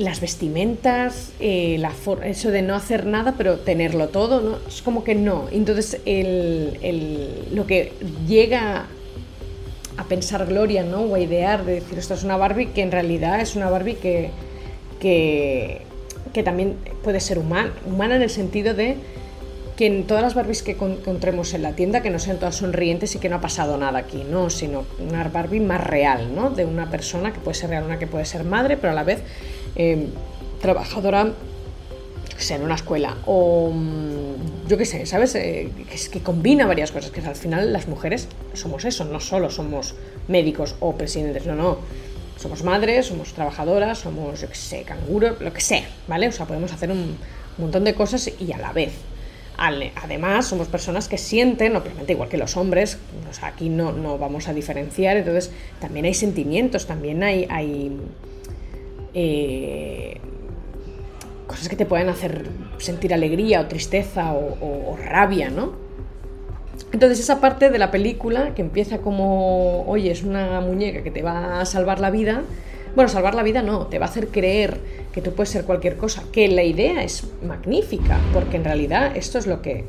las 0.00 0.22
vestimentas, 0.22 1.32
eh, 1.40 1.80
eso 2.24 2.50
de 2.50 2.62
no 2.62 2.74
hacer 2.74 3.04
nada, 3.04 3.34
pero 3.36 3.58
tenerlo 3.58 4.08
todo, 4.08 4.40
¿no? 4.40 4.58
Es 4.66 4.80
como 4.80 5.04
que 5.04 5.14
no. 5.14 5.46
Entonces, 5.52 6.00
el, 6.06 7.48
lo 7.52 7.66
que 7.66 7.92
llega 8.26 8.86
a 9.98 10.04
pensar 10.04 10.46
Gloria, 10.46 10.84
¿no? 10.84 11.02
O 11.02 11.14
a 11.14 11.20
idear 11.20 11.66
de 11.66 11.74
decir, 11.74 11.98
esto 11.98 12.14
es 12.14 12.24
una 12.24 12.38
Barbie, 12.38 12.68
que 12.68 12.80
en 12.80 12.92
realidad 12.92 13.40
es 13.42 13.56
una 13.56 13.68
Barbie 13.68 13.96
que, 13.96 14.30
que, 15.00 15.82
que 16.32 16.42
también 16.42 16.76
puede 17.04 17.20
ser 17.20 17.38
humana, 17.38 17.74
humana 17.86 18.16
en 18.16 18.22
el 18.22 18.30
sentido 18.30 18.72
de 18.72 18.96
que 19.76 19.86
en 19.86 20.06
todas 20.06 20.22
las 20.22 20.34
Barbies 20.34 20.62
que 20.62 20.72
encontremos 20.72 21.54
en 21.54 21.62
la 21.62 21.72
tienda, 21.72 22.02
que 22.02 22.10
no 22.10 22.18
sean 22.18 22.38
todas 22.38 22.56
sonrientes 22.56 23.14
y 23.14 23.18
que 23.18 23.30
no 23.30 23.36
ha 23.36 23.40
pasado 23.40 23.78
nada 23.78 24.00
aquí, 24.00 24.24
no, 24.30 24.50
sino 24.50 24.84
una 24.98 25.26
Barbie 25.28 25.60
más 25.60 25.82
real, 25.82 26.34
¿no? 26.34 26.50
De 26.50 26.66
una 26.66 26.90
persona 26.90 27.32
que 27.32 27.40
puede 27.40 27.54
ser 27.54 27.70
real, 27.70 27.84
una 27.84 27.98
que 27.98 28.06
puede 28.06 28.26
ser 28.26 28.44
madre, 28.44 28.76
pero 28.76 28.92
a 28.92 28.94
la 28.94 29.04
vez 29.04 29.22
eh, 29.76 30.06
trabajadora 30.60 31.32
sea, 32.42 32.56
en 32.56 32.62
una 32.62 32.74
escuela 32.74 33.16
o 33.26 33.70
mm, 33.72 34.68
yo 34.68 34.78
qué 34.78 34.84
sé, 34.84 35.06
¿sabes? 35.06 35.34
Eh, 35.34 35.70
que, 36.10 36.20
combina 36.20 36.66
varias 36.66 36.92
cosas, 36.92 37.10
que 37.10 37.20
al 37.20 37.36
final 37.36 37.72
las 37.72 37.88
mujeres 37.88 38.28
somos 38.54 38.84
eso, 38.84 39.04
no 39.04 39.20
solo 39.20 39.50
somos 39.50 39.94
médicos 40.28 40.76
o 40.80 40.94
presidentes, 40.94 41.46
no, 41.46 41.54
no. 41.54 41.78
Somos 42.38 42.62
madres, 42.64 43.06
somos 43.06 43.34
trabajadoras, 43.34 43.98
somos, 43.98 44.40
yo 44.40 44.48
qué 44.48 44.54
sé, 44.54 44.82
canguro, 44.82 45.36
lo 45.40 45.52
que 45.52 45.60
sea, 45.60 45.84
¿vale? 46.08 46.28
O 46.28 46.32
sea, 46.32 46.46
podemos 46.46 46.72
hacer 46.72 46.90
un, 46.90 47.18
montón 47.58 47.84
de 47.84 47.94
cosas 47.94 48.30
y 48.40 48.52
a 48.52 48.58
la 48.58 48.72
vez. 48.72 48.92
Además, 49.58 50.46
somos 50.46 50.68
personas 50.68 51.06
que 51.06 51.18
sienten, 51.18 51.76
obviamente 51.76 52.14
igual 52.14 52.30
que 52.30 52.38
los 52.38 52.56
hombres, 52.56 52.96
aquí 53.42 53.68
no, 53.68 53.92
no, 53.92 54.16
vamos 54.16 54.48
a 54.48 54.54
diferenciar, 54.54 55.18
entonces 55.18 55.50
también 55.80 56.06
hay 56.06 56.14
sentimientos, 56.14 56.86
también 56.86 57.22
hay 57.22 57.46
eh, 59.14 60.18
cosas 61.46 61.68
que 61.68 61.76
te 61.76 61.86
pueden 61.86 62.08
hacer 62.08 62.46
sentir 62.78 63.12
alegría 63.12 63.60
o 63.60 63.66
tristeza 63.66 64.32
o, 64.32 64.96
rabia, 64.96 65.50
¿no? 65.50 65.72
Entonces 66.92 67.20
esa 67.20 67.40
parte 67.40 67.70
de 67.70 67.78
la 67.78 67.90
película 67.90 68.54
que 68.54 68.62
empieza 68.62 68.98
como, 68.98 69.84
oye, 69.86 70.10
es 70.10 70.22
una 70.22 70.60
muñeca 70.60 71.02
que 71.02 71.10
te 71.10 71.22
va 71.22 71.60
a 71.60 71.66
salvar 71.66 72.00
la 72.00 72.10
vida, 72.10 72.42
bueno, 72.94 73.08
salvar 73.08 73.34
la 73.34 73.42
vida 73.42 73.62
no, 73.62 73.86
te 73.86 73.98
va 73.98 74.06
a 74.06 74.08
hacer 74.08 74.28
creer 74.28 74.78
que 75.12 75.20
tú 75.20 75.32
puedes 75.32 75.50
ser 75.50 75.64
cualquier 75.64 75.96
cosa, 75.96 76.22
que 76.32 76.48
la 76.48 76.62
idea 76.62 77.02
es 77.02 77.24
magnífica, 77.42 78.18
porque 78.32 78.56
en 78.56 78.64
realidad 78.64 79.16
esto 79.16 79.38
es 79.38 79.46
lo 79.46 79.62
que, 79.62 79.84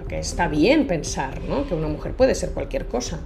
lo 0.00 0.06
que 0.08 0.18
está 0.18 0.48
bien 0.48 0.86
pensar, 0.86 1.40
¿no? 1.48 1.66
Que 1.66 1.74
una 1.74 1.88
mujer 1.88 2.12
puede 2.12 2.34
ser 2.34 2.50
cualquier 2.50 2.86
cosa, 2.86 3.20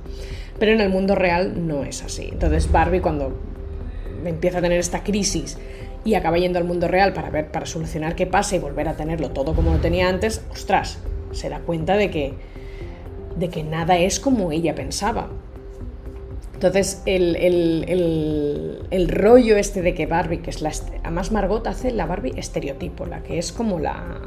pero 0.59 0.73
en 0.73 0.81
el 0.81 0.89
mundo 0.89 1.15
real 1.15 1.67
no 1.67 1.85
es 1.85 2.03
así. 2.03 2.29
Entonces 2.33 2.71
Barbie 2.71 3.01
cuando 3.01 3.37
empieza 4.31 4.59
a 4.59 4.61
tener 4.61 4.79
esta 4.79 5.03
crisis 5.03 5.59
y 6.05 6.15
acaba 6.15 6.39
yendo 6.39 6.59
al 6.59 6.65
mundo 6.65 6.89
real 6.89 7.13
para 7.13 7.31
ver, 7.31 7.51
para 7.51 7.67
solucionar 7.67 8.17
qué 8.17 8.27
pasa 8.27 8.57
y 8.57 8.59
volver 8.59 8.89
a 8.89 8.97
tenerlo 8.97 9.31
todo 9.31 9.55
como 9.55 9.73
lo 9.73 9.79
tenía 9.79 10.09
antes, 10.09 10.45
ostras, 10.51 10.99
se 11.33 11.49
da 11.49 11.61
cuenta 11.61 11.97
de 11.97 12.11
que, 12.11 12.35
de 13.37 13.49
que 13.49 13.63
nada 13.63 13.99
es 13.99 14.21
como 14.21 14.53
ella 14.53 14.75
pensaba. 14.75 15.31
Entonces, 16.55 17.03
el, 17.07 17.35
el, 18.91 19.09
rollo 19.09 19.57
este 19.57 19.83
de 19.83 19.95
que 19.95 20.07
Barbie, 20.07 20.39
que 20.39 20.51
es 20.51 20.63
la... 20.63 20.71
Además, 21.03 21.33
Margot 21.33 21.67
hace 21.67 21.91
la 21.91 22.07
Barbie 22.07 22.35
estereotipo, 22.37 23.05
la 23.05 23.25
que 23.25 23.39
es 23.39 23.51
como 23.51 23.81
la... 23.81 24.21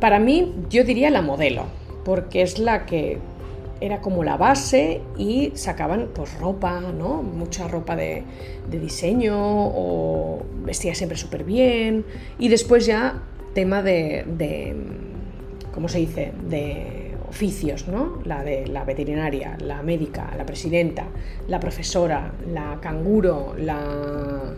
Para 0.00 0.18
mí, 0.18 0.54
yo 0.70 0.84
diría 0.84 1.10
la 1.10 1.20
modelo, 1.20 1.64
porque 2.02 2.40
es 2.40 2.58
la 2.58 2.86
que 2.86 3.18
era 3.80 4.00
como 4.00 4.24
la 4.24 4.36
base 4.36 5.02
y 5.18 5.52
sacaban 5.54 6.08
pues 6.14 6.38
ropa, 6.38 6.80
¿no? 6.80 7.22
Mucha 7.22 7.68
ropa 7.68 7.96
de, 7.96 8.24
diseño 8.70 9.36
o 9.38 10.42
vestía 10.64 10.94
siempre 10.94 11.18
súper 11.18 11.44
bien. 11.44 12.04
Y 12.38 12.48
después 12.48 12.86
ya 12.86 13.22
tema 13.54 13.82
de, 13.82 14.24
de, 14.26 14.74
¿cómo 15.72 15.88
se 15.88 15.98
dice? 15.98 16.32
De 16.48 17.06
oficios, 17.28 17.88
¿no? 17.88 18.20
La 18.24 18.42
de 18.42 18.66
la 18.66 18.84
veterinaria, 18.84 19.56
la 19.60 19.82
médica, 19.82 20.32
la 20.36 20.46
presidenta, 20.46 21.06
la 21.48 21.60
profesora, 21.60 22.32
la 22.52 22.78
canguro, 22.80 23.54
la, 23.58 24.54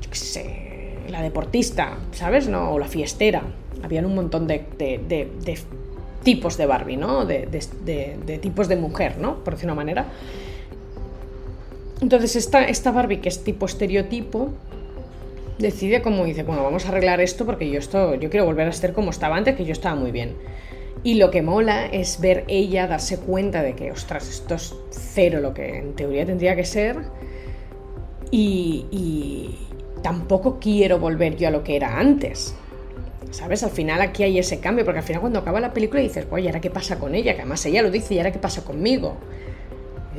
qué 0.00 0.16
sé, 0.16 0.94
la 1.08 1.22
deportista, 1.22 1.98
¿sabes? 2.12 2.48
¿No? 2.48 2.72
O 2.72 2.78
la 2.78 2.88
fiestera. 2.88 3.42
Habían 3.82 4.06
un 4.06 4.14
montón 4.14 4.46
de, 4.46 4.64
tipos 6.22 6.56
de 6.56 6.66
Barbie, 6.66 6.96
¿no? 6.96 7.24
De, 7.24 7.46
tipos 8.40 8.68
de 8.68 8.76
mujer, 8.76 9.18
¿no? 9.18 9.42
Por 9.44 9.54
decir 9.54 9.66
una 9.66 9.74
manera. 9.74 10.06
Entonces 12.00 12.36
esta, 12.36 12.64
esta 12.64 12.90
Barbie, 12.92 13.20
que 13.20 13.28
es 13.28 13.42
tipo 13.42 13.66
estereotipo, 13.66 14.50
decide 15.58 16.02
como 16.02 16.24
dice, 16.24 16.44
bueno, 16.44 16.62
vamos 16.62 16.86
a 16.86 16.88
arreglar 16.88 17.20
esto 17.20 17.44
porque 17.44 17.68
yo 17.68 17.78
esto, 17.78 18.14
yo 18.14 18.30
quiero 18.30 18.46
volver 18.46 18.68
a 18.68 18.72
ser 18.72 18.92
como 18.92 19.10
estaba 19.10 19.36
antes, 19.36 19.56
que 19.56 19.64
yo 19.64 19.72
estaba 19.72 19.96
muy 19.96 20.12
bien. 20.12 20.36
Y 21.04 21.14
lo 21.14 21.30
que 21.30 21.42
mola 21.42 21.86
es 21.86 22.20
ver 22.20 22.44
ella 22.48 22.86
darse 22.86 23.18
cuenta 23.18 23.62
de 23.62 23.74
que, 23.74 23.92
ostras, 23.92 24.28
esto 24.28 24.54
es 24.54 24.74
cero 24.90 25.40
lo 25.40 25.54
que 25.54 25.78
en 25.78 25.94
teoría 25.94 26.26
tendría 26.26 26.56
que 26.56 26.64
ser. 26.64 26.96
Y, 28.30 29.56
tampoco 30.02 30.58
quiero 30.60 31.00
volver 31.00 31.36
yo 31.36 31.48
a 31.48 31.50
lo 31.50 31.64
que 31.64 31.76
era 31.76 31.98
antes. 31.98 32.54
¿Sabes? 33.30 33.62
Al 33.62 33.70
final 33.70 34.00
aquí 34.00 34.22
hay 34.22 34.38
ese 34.38 34.60
cambio, 34.60 34.84
porque 34.84 35.00
al 35.00 35.04
final 35.04 35.20
cuando 35.20 35.38
acaba 35.40 35.60
la 35.60 35.72
película 35.72 36.00
dices, 36.00 36.26
oye, 36.30 36.48
¿ahora 36.48 36.60
qué 36.60 36.70
pasa 36.70 36.98
con 36.98 37.14
ella? 37.14 37.34
Que 37.34 37.42
además 37.42 37.64
ella 37.66 37.82
lo 37.82 37.90
dice, 37.90 38.14
¿y 38.14 38.18
ahora 38.18 38.32
qué 38.32 38.38
pasa 38.38 38.64
conmigo? 38.64 39.16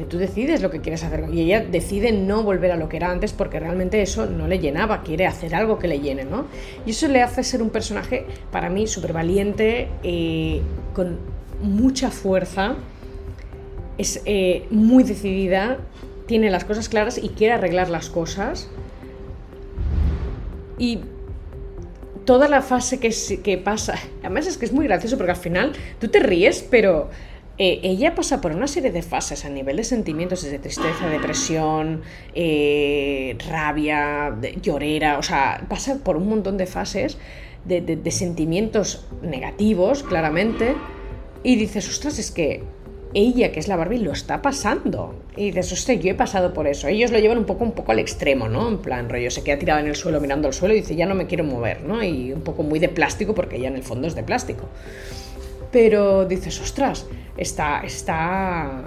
tú 0.06 0.18
decides 0.18 0.62
lo 0.62 0.70
que 0.70 0.80
quieres 0.80 1.04
hacer 1.04 1.26
y 1.32 1.42
ella 1.42 1.62
decide 1.62 2.12
no 2.12 2.44
volver 2.44 2.72
a 2.72 2.78
lo 2.78 2.88
que 2.88 2.98
era 2.98 3.12
antes 3.12 3.34
porque 3.34 3.60
realmente 3.60 4.02
eso 4.02 4.26
no 4.26 4.48
le 4.48 4.60
llenaba, 4.60 5.04
quiere 5.04 5.26
hacer 5.26 5.56
algo 5.56 5.80
que 5.80 5.88
le 5.88 6.00
llene, 6.00 6.26
¿no? 6.26 6.46
Y 6.86 6.92
eso 6.92 7.08
le 7.08 7.22
hace 7.22 7.44
ser 7.44 7.62
un 7.62 7.70
personaje 7.70 8.26
para 8.52 8.70
mí 8.70 8.88
súper 8.88 9.14
valiente, 9.14 9.90
eh, 10.04 10.62
con 10.94 11.18
mucha 11.62 12.12
fuerza, 12.12 12.76
es 13.98 14.22
eh, 14.26 14.66
muy 14.70 15.04
decidida, 15.04 15.78
tiene 16.26 16.50
las 16.50 16.64
cosas 16.64 16.88
claras 16.88 17.18
y 17.18 17.30
quiere 17.30 17.54
arreglar 17.54 17.90
las 17.90 18.10
cosas. 18.10 18.70
Y 20.78 21.00
toda 22.30 22.48
la 22.48 22.62
fase 22.62 23.00
que, 23.00 23.58
pasa, 23.58 23.96
además 24.20 24.46
es 24.46 24.60
que 24.60 24.66
es 24.66 24.72
muy 24.72 24.86
gracioso 24.86 25.18
porque 25.18 25.32
al 25.32 25.38
final 25.38 25.72
tú 26.00 26.10
te 26.10 26.20
ríes, 26.20 26.64
pero 26.70 27.10
eh, 27.58 27.80
ella 27.82 28.14
pasa 28.14 28.40
por 28.40 28.52
una 28.52 28.68
serie 28.68 28.92
de 28.92 29.02
fases 29.02 29.46
a 29.46 29.50
nivel 29.50 29.78
de 29.78 29.84
sentimientos, 29.84 30.44
desde 30.44 30.60
tristeza, 30.60 31.10
depresión, 31.10 32.04
eh, 32.36 33.36
rabia, 33.50 34.38
llorera, 34.62 35.18
o 35.18 35.24
sea, 35.24 35.66
pasa 35.68 35.98
por 36.04 36.18
un 36.18 36.30
montón 36.30 36.58
de 36.58 36.68
fases 36.68 37.18
de, 37.66 38.12
sentimientos 38.12 39.08
negativos, 39.24 40.04
claramente, 40.04 40.76
y 41.42 41.56
dices, 41.56 41.90
ostras, 41.90 42.20
es 42.20 42.30
que 42.30 42.62
ella, 43.14 43.52
que 43.52 43.60
es 43.60 43.68
la 43.68 43.76
Barbie, 43.76 44.00
lo 44.00 44.12
está 44.12 44.42
pasando. 44.42 45.16
Y 45.36 45.46
dices, 45.46 45.72
ostras, 45.72 46.00
yo 46.00 46.12
he 46.12 46.16
pasado 46.16 46.54
por 46.54 46.68
eso. 46.68 46.88
Ellos 46.88 47.12
lo 47.12 47.20
llevan 47.20 47.40
un 47.40 47.46
poco, 47.46 47.64
un 47.64 47.72
poco 47.72 47.92
al 47.92 48.00
extremo, 48.00 48.48
¿no? 48.48 48.68
En 48.68 48.78
plan, 48.80 49.10
rollo, 49.10 49.32
se 49.32 49.44
queda 49.44 49.58
tirado 49.58 49.80
en 49.80 49.88
el 49.88 49.96
suelo 49.96 50.22
mirando 50.22 50.48
al 50.48 50.54
suelo 50.54 50.74
y 50.76 50.82
dice, 50.82 50.96
ya 50.96 51.06
no 51.06 51.16
me 51.16 51.26
quiero 51.26 51.44
mover, 51.44 51.82
¿no? 51.84 52.04
Y 52.04 52.32
un 52.32 52.42
poco 52.42 52.64
muy 52.64 52.80
de 52.80 52.90
plástico, 52.90 53.34
porque 53.34 53.58
ella 53.58 53.70
en 53.70 53.76
el 53.76 53.84
fondo 53.84 54.08
es 54.08 54.16
de 54.16 54.24
plástico. 54.24 54.66
Pero 55.72 56.26
dices, 56.26 56.60
ostras, 56.62 57.08
está, 57.38 57.82
está, 57.82 58.84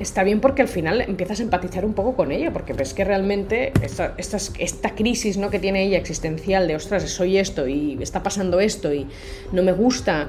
está 0.00 0.24
bien 0.24 0.40
porque 0.40 0.62
al 0.62 0.68
final 0.68 1.00
empiezas 1.00 1.40
a 1.40 1.42
empatizar 1.44 1.84
un 1.84 1.94
poco 1.94 2.16
con 2.16 2.32
ella, 2.32 2.52
porque 2.52 2.72
ves 2.72 2.94
que 2.94 3.04
realmente 3.04 3.72
esta, 3.82 4.14
esta, 4.16 4.94
crisis 4.94 5.36
¿no? 5.36 5.50
que 5.50 5.58
tiene 5.58 5.84
ella 5.84 5.98
existencial 5.98 6.66
de, 6.68 6.76
ostras, 6.76 7.02
soy 7.04 7.38
esto 7.38 7.66
y 7.68 7.98
está 8.00 8.22
pasando 8.22 8.60
esto 8.60 8.92
y 8.92 9.06
no 9.52 9.62
me 9.62 9.72
gusta, 9.72 10.28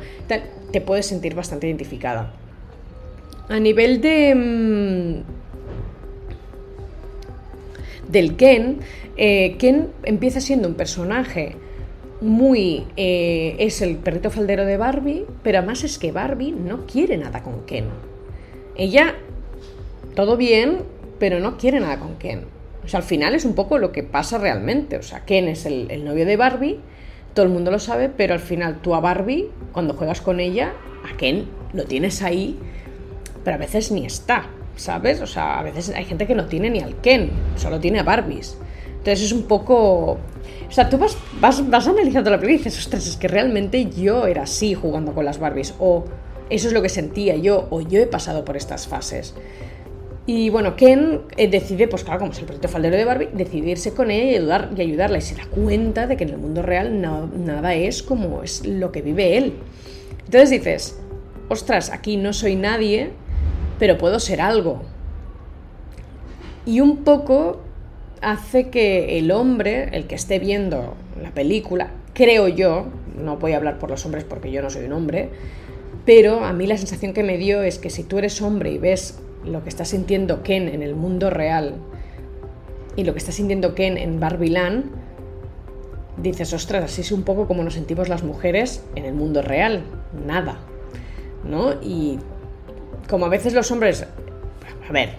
te 0.71 0.81
puedes 0.81 1.05
sentir 1.07 1.35
bastante 1.35 1.67
identificada. 1.67 2.33
A 3.49 3.59
nivel 3.59 4.01
de... 4.01 4.35
Mm, 4.35 5.37
del 8.09 8.35
Ken, 8.37 8.79
eh, 9.17 9.55
Ken 9.57 9.89
empieza 10.03 10.41
siendo 10.41 10.67
un 10.67 10.75
personaje 10.75 11.55
muy... 12.21 12.85
Eh, 12.95 13.55
es 13.59 13.81
el 13.81 13.97
perrito 13.97 14.29
faldero 14.29 14.65
de 14.65 14.77
Barbie, 14.77 15.25
pero 15.43 15.59
además 15.59 15.83
es 15.83 15.97
que 15.97 16.11
Barbie 16.11 16.51
no 16.51 16.85
quiere 16.85 17.17
nada 17.17 17.43
con 17.43 17.65
Ken. 17.65 17.85
Ella, 18.75 19.15
todo 20.15 20.37
bien, 20.37 20.79
pero 21.19 21.39
no 21.39 21.57
quiere 21.57 21.79
nada 21.79 21.99
con 21.99 22.15
Ken. 22.15 22.45
O 22.83 22.87
sea, 22.87 22.99
al 22.99 23.05
final 23.05 23.35
es 23.35 23.43
un 23.43 23.55
poco 23.55 23.77
lo 23.77 23.91
que 23.91 24.03
pasa 24.03 24.37
realmente. 24.37 24.97
O 24.97 25.03
sea, 25.03 25.25
Ken 25.25 25.47
es 25.47 25.65
el, 25.65 25.91
el 25.91 26.05
novio 26.05 26.25
de 26.25 26.37
Barbie, 26.37 26.79
todo 27.33 27.45
el 27.45 27.51
mundo 27.51 27.71
lo 27.71 27.79
sabe, 27.79 28.09
pero 28.09 28.33
al 28.33 28.39
final 28.39 28.81
tú 28.81 28.95
a 28.95 28.99
Barbie, 28.99 29.49
cuando 29.71 29.93
juegas 29.93 30.21
con 30.21 30.39
ella, 30.39 30.73
a 31.11 31.17
Ken 31.17 31.45
lo 31.73 31.83
tienes 31.83 32.23
ahí, 32.23 32.57
pero 33.47 33.55
a 33.55 33.59
veces 33.59 33.93
ni 33.93 34.05
está, 34.05 34.43
¿sabes? 34.75 35.21
O 35.21 35.25
sea, 35.25 35.57
a 35.57 35.63
veces 35.63 35.89
hay 35.95 36.03
gente 36.03 36.27
que 36.27 36.35
no 36.35 36.47
tiene 36.47 36.69
ni 36.69 36.81
al 36.81 36.99
Ken, 36.99 37.29
solo 37.55 37.79
tiene 37.79 38.01
a 38.01 38.03
Barbies. 38.03 38.57
Entonces 38.97 39.21
es 39.21 39.31
un 39.31 39.43
poco 39.43 40.17
o 40.67 40.71
sea, 40.71 40.89
tú 40.89 40.97
vas, 40.97 41.17
vas, 41.39 41.69
vas 41.69 41.87
analizando 41.87 42.29
la 42.29 42.41
película 42.41 42.59
y 42.59 42.63
dices, 42.65 42.77
ostras, 42.77 43.07
es 43.07 43.15
que 43.15 43.29
realmente 43.29 43.89
yo 43.89 44.27
era 44.27 44.43
así 44.43 44.73
jugando 44.73 45.13
con 45.13 45.23
las 45.23 45.39
Barbies, 45.39 45.75
o 45.79 46.03
eso 46.49 46.67
es 46.67 46.73
lo 46.73 46.81
que 46.81 46.89
sentía 46.89 47.37
yo, 47.37 47.67
o 47.69 47.79
yo 47.79 48.01
he 48.01 48.05
pasado 48.05 48.43
por 48.43 48.57
estas 48.57 48.85
fases. 48.85 49.33
Y 50.25 50.49
bueno, 50.49 50.75
Ken 50.75 51.21
eh, 51.37 51.47
decide, 51.47 51.87
pues 51.87 52.03
claro, 52.03 52.19
como 52.19 52.33
es 52.33 52.39
el 52.39 52.43
proyecto 52.43 52.67
faldero 52.67 52.97
de 52.97 53.05
Barbie, 53.05 53.29
decidirse 53.31 53.93
con 53.93 54.11
ella 54.11 54.31
y, 54.31 54.35
ayudar, 54.35 54.71
y 54.75 54.81
ayudarla. 54.81 55.19
Y 55.19 55.21
se 55.21 55.35
da 55.35 55.45
cuenta 55.45 56.05
de 56.05 56.17
que 56.17 56.25
en 56.25 56.31
el 56.31 56.37
mundo 56.37 56.63
real 56.63 56.99
nada 56.99 57.75
es 57.75 58.03
como 58.03 58.43
es 58.43 58.67
lo 58.67 58.91
que 58.91 59.01
vive 59.01 59.37
él. 59.37 59.53
Entonces 60.25 60.49
dices, 60.49 60.99
ostras, 61.47 61.91
aquí 61.91 62.17
no 62.17 62.33
soy 62.33 62.57
nadie, 62.57 63.11
pero 63.79 63.97
puedo 63.97 64.19
ser 64.19 64.41
algo. 64.41 64.81
Y 66.65 66.81
un 66.81 66.97
poco 67.03 67.61
hace 68.21 68.69
que 68.69 69.19
el 69.19 69.31
hombre, 69.31 69.89
el 69.93 70.07
que 70.07 70.15
esté 70.15 70.39
viendo 70.39 70.95
la 71.21 71.31
película, 71.31 71.91
creo 72.13 72.47
yo, 72.47 72.87
no 73.17 73.37
voy 73.37 73.53
a 73.53 73.57
hablar 73.57 73.79
por 73.79 73.89
los 73.89 74.05
hombres 74.05 74.23
porque 74.23 74.51
yo 74.51 74.61
no 74.61 74.69
soy 74.69 74.85
un 74.85 74.93
hombre, 74.93 75.29
pero 76.05 76.43
a 76.43 76.53
mí 76.53 76.67
la 76.67 76.77
sensación 76.77 77.13
que 77.13 77.23
me 77.23 77.37
dio 77.37 77.61
es 77.61 77.79
que 77.79 77.89
si 77.89 78.03
tú 78.03 78.17
eres 78.17 78.41
hombre 78.41 78.71
y 78.71 78.77
ves 78.77 79.19
lo 79.45 79.63
que 79.63 79.69
está 79.69 79.85
sintiendo 79.85 80.43
Ken 80.43 80.67
en 80.67 80.81
el 80.81 80.95
mundo 80.95 81.29
real 81.29 81.75
y 82.95 83.03
lo 83.03 83.13
que 83.13 83.19
está 83.19 83.31
sintiendo 83.31 83.75
Ken 83.75 83.97
en 83.97 84.19
Barbiland, 84.19 84.85
dices, 86.17 86.51
ostras, 86.53 86.85
así 86.85 87.01
es 87.01 87.11
un 87.11 87.23
poco 87.23 87.47
como 87.47 87.63
nos 87.63 87.75
sentimos 87.75 88.09
las 88.09 88.23
mujeres 88.23 88.83
en 88.95 89.05
el 89.05 89.13
mundo 89.13 89.41
real, 89.41 89.83
nada, 90.25 90.57
¿no? 91.43 91.73
Y 91.81 92.19
como 93.07 93.25
a 93.25 93.29
veces 93.29 93.53
los 93.53 93.71
hombres, 93.71 94.05
a 94.87 94.91
ver, 94.91 95.11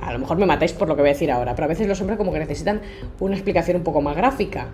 a 0.00 0.12
lo 0.12 0.18
mejor 0.18 0.36
me 0.36 0.46
matáis 0.46 0.72
por 0.72 0.88
lo 0.88 0.96
que 0.96 1.02
voy 1.02 1.10
a 1.10 1.12
decir 1.14 1.30
ahora, 1.30 1.54
pero 1.54 1.64
a 1.64 1.68
veces 1.68 1.86
los 1.86 2.00
hombres 2.00 2.16
como 2.16 2.32
que 2.32 2.38
necesitan 2.38 2.80
una 3.18 3.34
explicación 3.34 3.78
un 3.78 3.82
poco 3.82 4.00
más 4.00 4.16
gráfica, 4.16 4.68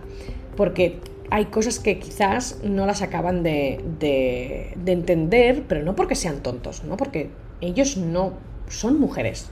porque 0.57 0.99
hay 1.31 1.47
cosas 1.47 1.79
que 1.79 1.99
quizás 1.99 2.59
no 2.63 2.85
las 2.85 3.01
acaban 3.01 3.43
de, 3.43 3.83
de, 3.99 4.75
de 4.77 4.93
entender, 4.93 5.63
pero 5.67 5.83
no 5.83 5.97
porque 5.97 6.15
sean 6.15 6.43
tontos, 6.43 6.85
no 6.85 6.97
porque 6.97 7.31
ellos 7.61 7.97
no 7.97 8.35
son 8.69 9.01
mujeres. 9.01 9.49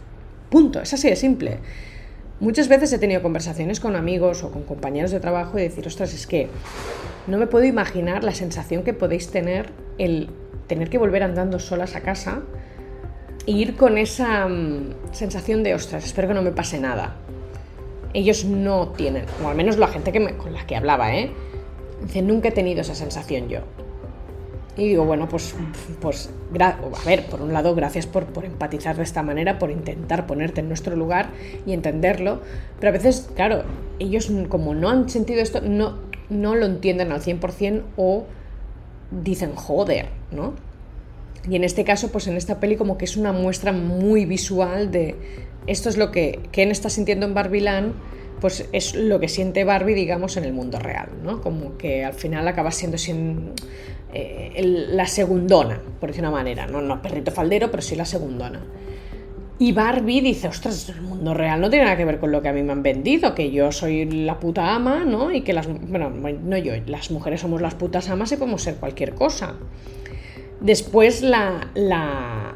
Punto, 0.51 0.83
es 0.83 0.93
así 0.93 1.09
de 1.09 1.17
simple. 1.17 1.59
Muchas 2.41 2.69
veces 2.69 2.93
he 2.93 2.99
tenido 2.99 3.23
conversaciones 3.23 3.81
con 3.81 3.97
amigos 3.97 4.43
o 4.43 4.51
con 4.51 4.65
compañeros 4.65 5.11
de 5.11 5.21
trabajo 5.21 5.59
y 5.59 5.63
decir, 5.63 5.87
ostras, 5.87 6.13
es 6.13 6.27
que 6.27 6.49
no 7.27 7.39
me 7.39 7.47
puedo 7.47 7.65
imaginar 7.65 8.25
la 8.25 8.35
sensación 8.35 8.83
que 8.83 8.93
podéis 8.93 9.31
tener 9.31 9.71
el 9.99 10.29
tener 10.67 10.89
que 10.89 10.99
volver 10.99 11.23
andando 11.23 11.59
solas 11.59 11.97
a 11.97 12.01
casa 12.01 12.43
ir 13.47 13.77
con 13.77 13.99
esa 13.99 14.47
mm, 14.49 14.95
sensación 15.13 15.63
de, 15.63 15.75
ostras, 15.75 16.05
espero 16.05 16.29
que 16.29 16.35
no 16.35 16.43
me 16.43 16.53
pase 16.53 16.79
nada. 16.79 17.17
Ellos 18.13 18.45
no 18.45 18.89
tienen, 18.89 19.25
o 19.45 19.49
al 19.49 19.57
menos 19.57 19.77
la 19.77 19.89
gente 19.89 20.13
que 20.13 20.37
con 20.37 20.53
la 20.53 20.67
que 20.67 20.77
hablaba, 20.77 21.15
¿eh? 21.15 21.31
Dice, 22.03 22.23
nunca 22.23 22.49
he 22.49 22.53
tenido 22.53 22.81
esa 22.81 22.95
sensación 22.95 23.49
yo. 23.49 23.61
Y 24.77 24.89
digo, 24.89 25.05
bueno, 25.05 25.29
pues, 25.29 25.55
pues 26.01 26.31
a 26.59 27.05
ver, 27.05 27.27
por 27.27 27.43
un 27.43 27.53
lado, 27.53 27.75
gracias 27.75 28.07
por, 28.07 28.27
por, 28.27 28.45
empatizar 28.45 28.97
de 28.97 29.03
esta 29.03 29.23
manera, 29.23 29.59
por 29.59 29.71
intentar 29.71 30.27
ponerte 30.27 30.61
en 30.61 30.69
nuestro 30.69 30.97
lugar 30.97 31.31
y 31.67 31.73
entenderlo, 31.73 32.41
pero 32.79 32.91
a 32.91 32.93
veces, 32.93 33.31
claro, 33.35 33.65
ellos 33.99 34.31
como 34.49 34.75
no 34.75 34.89
han 34.89 35.09
sentido 35.09 35.43
esto, 35.43 35.61
no, 35.61 35.99
no 36.31 36.55
lo 36.55 36.67
entienden 36.67 37.13
al 37.13 37.21
100% 37.21 37.83
o 37.97 38.25
dicen, 39.11 39.55
joder, 39.55 40.09
¿no? 40.31 40.55
Y 41.49 41.57
en 41.57 41.65
este 41.65 41.85
caso, 41.85 42.13
pues 42.13 42.27
en 42.27 42.37
esta 42.37 42.61
peli 42.61 42.77
como 42.77 42.99
que 42.99 43.07
es 43.07 43.17
una 43.17 43.33
muestra 43.33 43.73
muy 43.73 44.27
visual 44.27 44.91
de 44.91 45.17
esto 45.67 45.89
es 45.89 45.97
lo 45.97 46.11
que 46.11 46.41
Ken 46.53 46.71
está 46.71 46.91
sintiendo 46.91 47.27
en 47.27 47.35
Barbiland, 47.35 47.95
pues 48.41 48.69
es 48.73 48.95
lo 48.95 49.21
que 49.21 49.29
siente 49.29 49.65
Barbie, 49.65 49.95
digamos, 49.95 50.37
en 50.37 50.45
el 50.45 50.53
mundo 50.53 50.79
real, 50.79 51.09
¿no? 51.23 51.41
Como 51.41 51.77
que 51.77 52.05
al 52.05 52.15
final 52.15 52.49
acaba 52.49 52.71
siendo 52.71 52.97
sin, 52.97 53.53
eh, 54.13 54.87
la 54.91 55.07
segundona, 55.07 55.81
por 56.01 56.09
decir 56.09 56.23
una 56.23 56.33
manera, 56.33 56.67
¿no? 56.67 56.81
no 56.81 57.01
perrito 57.01 57.31
faldero, 57.31 57.71
pero 57.71 57.83
sí 57.83 57.95
la 57.95 58.05
segundona. 58.05 58.61
Y 59.59 59.73
Barbie 59.73 60.23
dice, 60.23 60.49
ostras, 60.49 60.89
el 60.89 61.03
mundo 61.03 61.35
real 61.35 61.61
no 61.61 61.69
tiene 61.69 61.85
nada 61.85 61.97
que 61.97 62.07
ver 62.07 62.19
con 62.19 62.33
lo 62.33 62.41
que 62.41 62.49
a 62.49 62.53
mí 62.53 62.63
me 62.63 62.73
han 62.73 62.83
vendido, 62.83 63.35
que 63.35 63.51
yo 63.51 63.71
soy 63.71 64.07
la 64.07 64.41
puta 64.41 64.75
ama, 64.75 65.05
¿no? 65.05 65.31
Y 65.33 65.43
que 65.43 65.53
las, 65.53 65.69
bueno, 65.69 66.11
no 66.11 66.57
yo, 66.57 66.73
las 66.87 67.11
mujeres 67.11 67.43
somos 67.43 67.61
las 67.61 67.75
putas 67.75 68.09
amas 68.09 68.33
y 68.33 68.37
podemos 68.37 68.63
ser 68.63 68.77
cualquier 68.77 69.15
cosa. 69.15 69.55
Después 70.61 71.23
la, 71.23 71.71
la, 71.75 72.55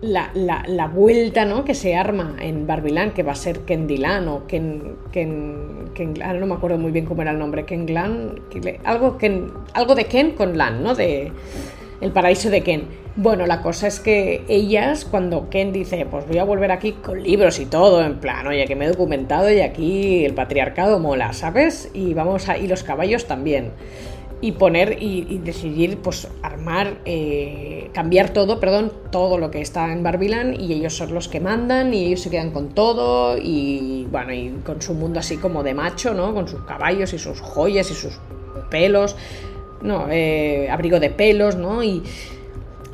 la, 0.00 0.32
la, 0.66 0.86
vuelta 0.88 1.44
¿no? 1.44 1.64
que 1.64 1.74
se 1.74 1.94
arma 1.94 2.36
en 2.40 2.66
Barbiland, 2.66 3.12
que 3.12 3.22
va 3.22 3.32
a 3.32 3.36
ser 3.36 3.60
Kendilan 3.60 4.28
o 4.28 4.46
Ken, 4.46 4.96
Ken, 5.12 5.90
Ken 5.94 6.14
ahora 6.22 6.40
no 6.40 6.46
me 6.46 6.54
acuerdo 6.54 6.78
muy 6.78 6.90
bien 6.90 7.04
cómo 7.04 7.22
era 7.22 7.32
el 7.32 7.38
nombre, 7.38 7.64
Ken 7.64 7.86
Glan, 7.86 8.40
algo, 8.84 9.18
Ken, 9.18 9.50
algo 9.74 9.94
de 9.94 10.06
Ken 10.06 10.32
con 10.32 10.56
Lan, 10.56 10.82
¿no? 10.82 10.94
De 10.94 11.32
el 12.00 12.10
paraíso 12.10 12.50
de 12.50 12.62
Ken. 12.62 13.04
Bueno, 13.16 13.46
la 13.46 13.62
cosa 13.62 13.86
es 13.86 14.00
que 14.00 14.42
ellas, 14.48 15.04
cuando 15.04 15.48
Ken 15.48 15.72
dice, 15.72 16.04
pues 16.10 16.26
voy 16.26 16.38
a 16.38 16.44
volver 16.44 16.72
aquí 16.72 16.92
con 16.92 17.22
libros 17.22 17.60
y 17.60 17.66
todo, 17.66 18.04
en 18.04 18.18
plan, 18.18 18.46
oye, 18.46 18.64
que 18.66 18.74
me 18.74 18.86
he 18.86 18.88
documentado 18.88 19.50
y 19.50 19.60
aquí 19.60 20.24
el 20.24 20.34
patriarcado 20.34 20.98
mola, 20.98 21.32
¿sabes? 21.32 21.90
Y 21.94 22.12
vamos 22.12 22.48
a, 22.48 22.58
y 22.58 22.66
los 22.66 22.82
caballos 22.82 23.26
también 23.26 23.70
y 24.44 24.52
poner 24.52 25.02
y, 25.02 25.38
decidir, 25.38 25.96
pues 26.02 26.28
armar, 26.42 26.98
eh, 27.06 27.88
cambiar 27.94 28.28
todo, 28.34 28.60
perdón, 28.60 28.92
todo 29.10 29.38
lo 29.38 29.50
que 29.50 29.62
está 29.62 29.90
en 29.90 30.02
Barbiland 30.02 30.60
y 30.60 30.74
ellos 30.74 30.94
son 30.94 31.14
los 31.14 31.28
que 31.28 31.40
mandan 31.40 31.94
y 31.94 32.04
ellos 32.04 32.20
se 32.20 32.28
quedan 32.28 32.50
con 32.50 32.68
todo 32.68 33.38
y 33.38 34.06
bueno, 34.10 34.34
y 34.34 34.50
con 34.62 34.82
su 34.82 34.92
mundo 34.92 35.20
así 35.20 35.38
como 35.38 35.62
de 35.62 35.72
macho, 35.72 36.12
¿no? 36.12 36.34
Con 36.34 36.46
sus 36.46 36.60
caballos 36.64 37.14
y 37.14 37.18
sus 37.18 37.40
joyas 37.40 37.90
y 37.90 37.94
sus 37.94 38.18
pelos, 38.68 39.16
no, 39.80 40.08
eh, 40.10 40.68
abrigo 40.70 41.00
de 41.00 41.08
pelos, 41.08 41.56
¿no? 41.56 41.82
Y 41.82 42.02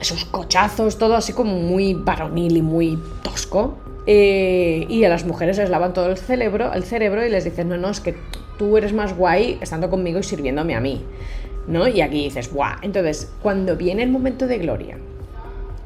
esos 0.00 0.26
cochazos, 0.26 0.98
todo 0.98 1.16
así 1.16 1.32
como 1.32 1.56
muy 1.56 1.94
varonil 1.94 2.58
y 2.58 2.62
muy 2.62 2.96
tosco. 3.24 3.76
Eh, 4.06 4.86
y 4.88 5.02
a 5.02 5.08
las 5.08 5.24
mujeres 5.24 5.58
les 5.58 5.68
lavan 5.68 5.94
todo 5.94 6.10
el 6.10 6.16
cerebro, 6.16 6.72
el 6.72 6.84
cerebro 6.84 7.26
y 7.26 7.28
les 7.28 7.42
dicen, 7.42 7.68
no, 7.68 7.76
no, 7.76 7.90
es 7.90 7.98
que 7.98 8.14
tú 8.56 8.76
eres 8.76 8.92
más 8.92 9.16
guay 9.16 9.58
estando 9.60 9.90
conmigo 9.90 10.20
y 10.20 10.22
sirviéndome 10.22 10.76
a 10.76 10.80
mí. 10.80 11.04
¿No? 11.66 11.88
Y 11.88 12.00
aquí 12.00 12.24
dices, 12.24 12.52
¡guau! 12.52 12.76
Entonces, 12.82 13.30
cuando 13.42 13.76
viene 13.76 14.02
el 14.02 14.10
momento 14.10 14.46
de 14.46 14.58
gloria, 14.58 14.98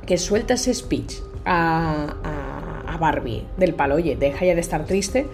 que 0.07 0.19
suelta 0.19 0.55
ese 0.55 0.75
speech 0.75 1.15
a, 1.45 2.17
a, 2.87 2.97
Barbie 2.99 3.45
del 3.57 3.75
palo, 3.75 3.97
oye, 3.97 4.15
deja 4.15 4.45
ya 4.45 4.55
de 4.55 4.61
estar 4.61 4.87
triste, 4.87 5.27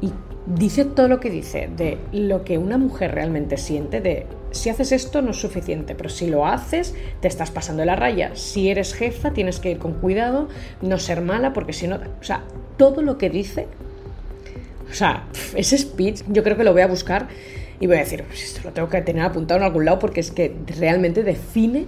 y 0.00 0.12
dice 0.46 0.84
todo 0.84 1.06
lo 1.06 1.20
que 1.20 1.30
dice, 1.30 1.70
de 1.76 1.96
lo 2.12 2.42
que 2.42 2.58
una 2.58 2.76
mujer 2.76 3.14
realmente 3.14 3.56
siente, 3.56 4.00
de 4.00 4.26
si 4.50 4.70
haces 4.70 4.90
esto 4.92 5.22
no 5.22 5.30
es 5.30 5.36
suficiente, 5.36 5.94
pero 5.94 6.08
si 6.08 6.26
lo 6.26 6.46
haces, 6.46 6.94
te 7.20 7.28
estás 7.28 7.50
pasando 7.50 7.84
la 7.84 7.94
raya. 7.94 8.34
Si 8.34 8.70
eres 8.70 8.94
jefa, 8.94 9.32
tienes 9.32 9.60
que 9.60 9.70
ir 9.70 9.78
con 9.78 9.92
cuidado, 9.94 10.48
no 10.82 10.98
ser 10.98 11.20
mala, 11.20 11.52
porque 11.52 11.72
si 11.72 11.86
no. 11.86 11.96
O 11.96 12.24
sea, 12.24 12.42
todo 12.76 13.02
lo 13.02 13.18
que 13.18 13.30
dice. 13.30 13.66
O 14.90 14.94
sea, 14.94 15.24
ese 15.54 15.78
speech, 15.78 16.22
yo 16.28 16.42
creo 16.42 16.56
que 16.56 16.64
lo 16.64 16.72
voy 16.72 16.82
a 16.82 16.86
buscar 16.86 17.28
y 17.80 17.86
voy 17.86 17.96
a 17.96 18.00
decir, 18.00 18.24
pues 18.24 18.42
esto 18.42 18.60
lo 18.64 18.72
tengo 18.72 18.88
que 18.88 19.00
tener 19.02 19.24
apuntado 19.24 19.60
en 19.60 19.66
algún 19.66 19.84
lado 19.84 19.98
porque 19.98 20.20
es 20.20 20.30
que 20.30 20.54
realmente 20.78 21.22
define 21.22 21.86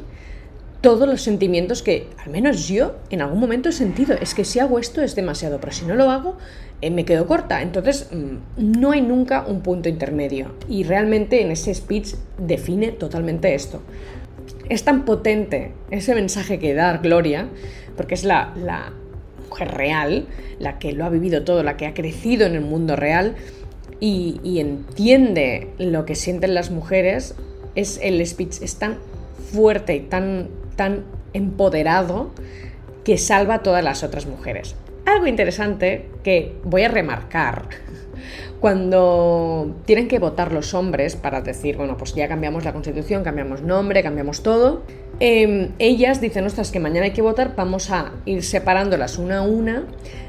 todos 0.81 1.09
los 1.09 1.23
sentimientos 1.23 1.83
que 1.83 2.07
al 2.25 2.31
menos 2.31 2.69
yo 2.69 2.97
en 3.11 3.23
algún 3.23 3.41
momento 3.41 3.69
he 3.69 3.73
sentido. 3.73 4.17
Es 4.21 4.35
que 4.35 4.45
si 4.45 4.61
hago 4.61 4.79
esto 4.79 5.03
es 5.03 5.15
demasiado, 5.17 5.59
pero 5.61 5.73
si 5.73 5.87
no 5.87 5.95
lo 5.95 6.11
hago 6.11 6.37
eh, 6.81 6.91
me 6.91 7.05
quedo 7.05 7.27
corta. 7.27 7.63
Entonces 7.63 8.09
mm, 8.13 8.81
no 8.81 8.93
hay 8.93 9.01
nunca 9.01 9.45
un 9.47 9.63
punto 9.63 9.89
intermedio. 9.89 10.53
Y 10.69 10.85
realmente 10.85 11.43
en 11.43 11.51
ese 11.51 11.75
speech 11.75 12.15
define 12.39 12.93
totalmente 12.93 13.55
esto. 13.55 13.83
Es 14.69 14.85
tan 14.85 15.05
potente 15.05 15.73
ese 15.91 16.15
mensaje 16.15 16.59
que 16.59 16.75
da 16.75 16.99
Gloria, 16.99 17.49
porque 17.97 18.15
es 18.15 18.25
la, 18.25 18.53
la 18.57 18.93
mujer 19.49 19.73
real, 19.73 20.27
la 20.59 20.79
que 20.79 20.93
lo 20.93 21.05
ha 21.05 21.09
vivido 21.09 21.43
todo, 21.43 21.63
la 21.63 21.77
que 21.77 21.87
ha 21.87 21.95
crecido 21.95 22.47
en 22.47 22.55
el 22.55 22.61
mundo 22.61 22.95
real, 22.95 23.35
y, 24.01 24.61
entiende 24.61 25.73
lo 25.79 26.05
que 26.05 26.15
sienten 26.15 26.55
las 26.55 26.71
mujeres, 26.71 27.35
es 27.75 27.99
el 28.03 28.25
speech 28.27 28.63
es 28.63 28.77
tan 28.77 28.99
fuerte 29.53 29.97
y 29.97 30.01
tan, 30.01 30.49
tan 30.77 31.05
empoderado 31.33 32.31
que 33.05 33.19
salva 33.19 33.55
a 33.55 33.63
todas 33.63 33.83
las 33.83 34.03
otras 34.03 34.27
mujeres. 34.27 34.77
Algo 35.07 35.27
interesante 35.27 36.09
que 36.23 36.57
voy 36.65 36.83
a 36.83 36.89
remarcar 36.89 37.69
cuando 38.61 39.77
tienen 39.85 40.09
que 40.09 40.19
votar 40.19 40.53
los 40.53 40.75
hombres 40.75 41.15
para 41.15 41.41
decir, 41.43 41.77
bueno, 41.77 41.97
pues 41.97 42.15
ya 42.15 42.27
cambiamos 42.27 42.65
la 42.65 42.73
constitución, 42.73 43.23
cambiamos 43.23 43.63
nombre, 43.63 44.03
cambiamos 44.03 44.43
todo, 44.43 44.83
em, 45.21 45.71
ellas 45.79 46.21
dicen, 46.21 46.45
ostras, 46.45 46.73
que 46.73 46.81
mañana 46.81 47.07
hay 47.07 47.13
que 47.13 47.23
votar, 47.23 47.55
vamos 47.55 47.91
a 47.91 48.13
ir 48.25 48.43
separándolas 48.43 49.19
una 49.19 49.39
a 49.39 49.43
una, 49.43 49.85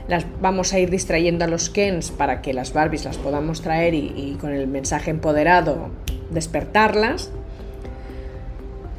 las 0.08 0.26
vamos 0.42 0.74
a 0.74 0.80
ir 0.80 0.92
distrayendo 0.92 1.46
a 1.46 1.48
los 1.48 1.70
Kens 1.70 2.12
para 2.12 2.42
que 2.42 2.54
las 2.54 2.72
Barbies 2.72 3.06
las 3.06 3.18
podamos 3.18 3.62
traer 3.62 3.96
y, 3.96 4.14
y 4.16 4.38
con 4.40 4.52
el 4.52 4.68
mensaje 4.68 5.10
empoderado 5.10 5.90
despertarlas. 6.30 7.32